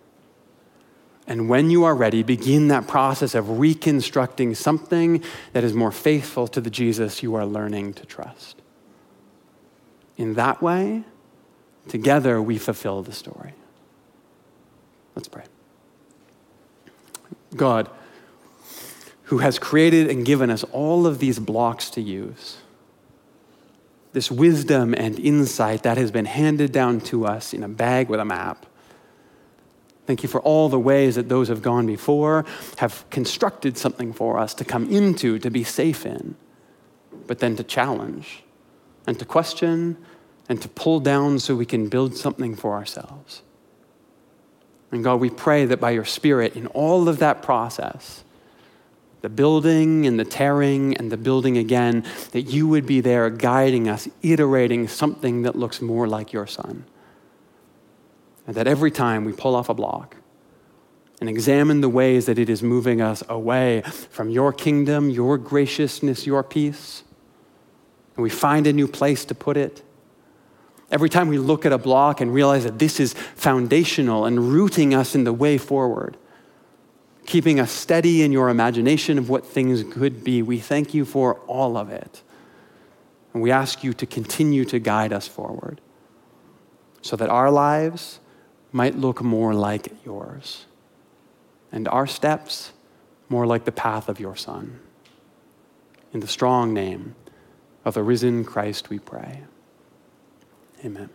And 1.26 1.48
when 1.48 1.70
you 1.70 1.84
are 1.84 1.94
ready, 1.94 2.22
begin 2.22 2.68
that 2.68 2.86
process 2.86 3.34
of 3.34 3.58
reconstructing 3.58 4.54
something 4.54 5.22
that 5.52 5.64
is 5.64 5.74
more 5.74 5.90
faithful 5.90 6.46
to 6.48 6.60
the 6.60 6.70
Jesus 6.70 7.22
you 7.22 7.34
are 7.34 7.44
learning 7.44 7.94
to 7.94 8.06
trust. 8.06 8.62
In 10.16 10.34
that 10.34 10.62
way, 10.62 11.02
together 11.88 12.40
we 12.40 12.58
fulfill 12.58 13.02
the 13.02 13.12
story. 13.12 13.54
Let's 15.16 15.28
pray. 15.28 15.44
God, 17.56 17.90
who 19.24 19.38
has 19.38 19.58
created 19.58 20.08
and 20.08 20.24
given 20.24 20.50
us 20.50 20.62
all 20.64 21.06
of 21.06 21.18
these 21.18 21.38
blocks 21.38 21.90
to 21.90 22.00
use, 22.00 22.58
this 24.12 24.30
wisdom 24.30 24.94
and 24.94 25.18
insight 25.18 25.82
that 25.82 25.98
has 25.98 26.10
been 26.10 26.24
handed 26.24 26.72
down 26.72 27.00
to 27.00 27.26
us 27.26 27.52
in 27.52 27.62
a 27.62 27.68
bag 27.68 28.08
with 28.08 28.20
a 28.20 28.24
map. 28.24 28.64
Thank 30.06 30.22
you 30.22 30.28
for 30.28 30.40
all 30.40 30.68
the 30.68 30.78
ways 30.78 31.16
that 31.16 31.28
those 31.28 31.48
have 31.48 31.62
gone 31.62 31.86
before 31.86 32.44
have 32.78 33.04
constructed 33.10 33.76
something 33.76 34.12
for 34.12 34.38
us 34.38 34.54
to 34.54 34.64
come 34.64 34.90
into, 34.90 35.38
to 35.40 35.50
be 35.50 35.64
safe 35.64 36.06
in, 36.06 36.36
but 37.26 37.40
then 37.40 37.56
to 37.56 37.64
challenge 37.64 38.44
and 39.06 39.18
to 39.18 39.24
question 39.24 39.96
and 40.48 40.62
to 40.62 40.68
pull 40.68 41.00
down 41.00 41.40
so 41.40 41.56
we 41.56 41.66
can 41.66 41.88
build 41.88 42.16
something 42.16 42.54
for 42.54 42.74
ourselves. 42.74 43.42
And 44.92 45.02
God, 45.02 45.16
we 45.16 45.30
pray 45.30 45.64
that 45.64 45.80
by 45.80 45.90
your 45.90 46.04
Spirit, 46.04 46.54
in 46.56 46.68
all 46.68 47.08
of 47.08 47.18
that 47.18 47.42
process, 47.42 48.22
the 49.22 49.28
building 49.28 50.06
and 50.06 50.20
the 50.20 50.24
tearing 50.24 50.96
and 50.96 51.10
the 51.10 51.16
building 51.16 51.58
again, 51.58 52.04
that 52.30 52.42
you 52.42 52.68
would 52.68 52.86
be 52.86 53.00
there 53.00 53.28
guiding 53.28 53.88
us, 53.88 54.08
iterating 54.22 54.86
something 54.86 55.42
that 55.42 55.56
looks 55.56 55.82
more 55.82 56.06
like 56.06 56.32
your 56.32 56.46
Son. 56.46 56.84
And 58.46 58.54
that 58.54 58.66
every 58.66 58.90
time 58.90 59.24
we 59.24 59.32
pull 59.32 59.56
off 59.56 59.68
a 59.68 59.74
block 59.74 60.16
and 61.20 61.28
examine 61.28 61.80
the 61.80 61.88
ways 61.88 62.26
that 62.26 62.38
it 62.38 62.48
is 62.48 62.62
moving 62.62 63.00
us 63.00 63.22
away 63.28 63.82
from 63.82 64.30
your 64.30 64.52
kingdom, 64.52 65.11
your 65.11 65.38
graciousness, 65.38 66.26
your 66.26 66.42
peace, 66.42 67.02
and 68.14 68.22
we 68.22 68.30
find 68.30 68.66
a 68.66 68.72
new 68.72 68.87
place 68.88 69.24
to 69.26 69.35
put 69.35 69.56
it. 69.56 69.82
Every 70.90 71.09
time 71.09 71.28
we 71.28 71.38
look 71.38 71.66
at 71.66 71.72
a 71.72 71.78
block 71.78 72.20
and 72.20 72.32
realize 72.32 72.64
that 72.64 72.78
this 72.78 73.00
is 73.00 73.12
foundational 73.12 74.24
and 74.24 74.52
rooting 74.52 74.94
us 74.94 75.14
in 75.14 75.24
the 75.24 75.32
way 75.32 75.59
forward, 75.59 76.16
keeping 77.26 77.59
us 77.59 77.72
steady 77.72 78.22
in 78.22 78.30
your 78.30 78.48
imagination 78.48 79.18
of 79.18 79.28
what 79.28 79.44
things 79.44 79.82
could 79.92 80.22
be. 80.22 80.42
We 80.42 80.61
thank 80.61 80.94
you 80.94 81.04
for 81.04 81.40
all 81.46 81.76
of 81.76 81.90
it. 81.90 82.22
And 83.35 83.42
we 83.42 83.50
ask 83.50 83.82
you 83.82 83.92
to 83.94 84.06
continue 84.06 84.64
to 84.66 84.78
guide 84.78 85.12
us 85.12 85.26
forward 85.26 85.80
so 87.02 87.16
that 87.16 87.28
our 87.28 87.50
lives 87.50 88.20
might 88.72 88.96
look 88.96 89.22
more 89.22 89.55
like 89.55 89.92
yours 90.05 90.66
and 91.72 91.88
our 91.88 92.07
steps 92.07 92.72
more 93.29 93.46
like 93.46 93.64
the 93.64 93.72
path 93.72 94.09
of 94.09 94.20
your 94.20 94.37
Son. 94.37 94.81
In 96.12 96.20
the 96.20 96.26
strong 96.26 96.72
name 96.72 97.14
of 97.85 97.94
the 97.94 98.02
risen 98.02 98.44
Christ, 98.44 98.88
we 98.88 98.98
pray. 98.98 99.42
Amen. 100.85 101.11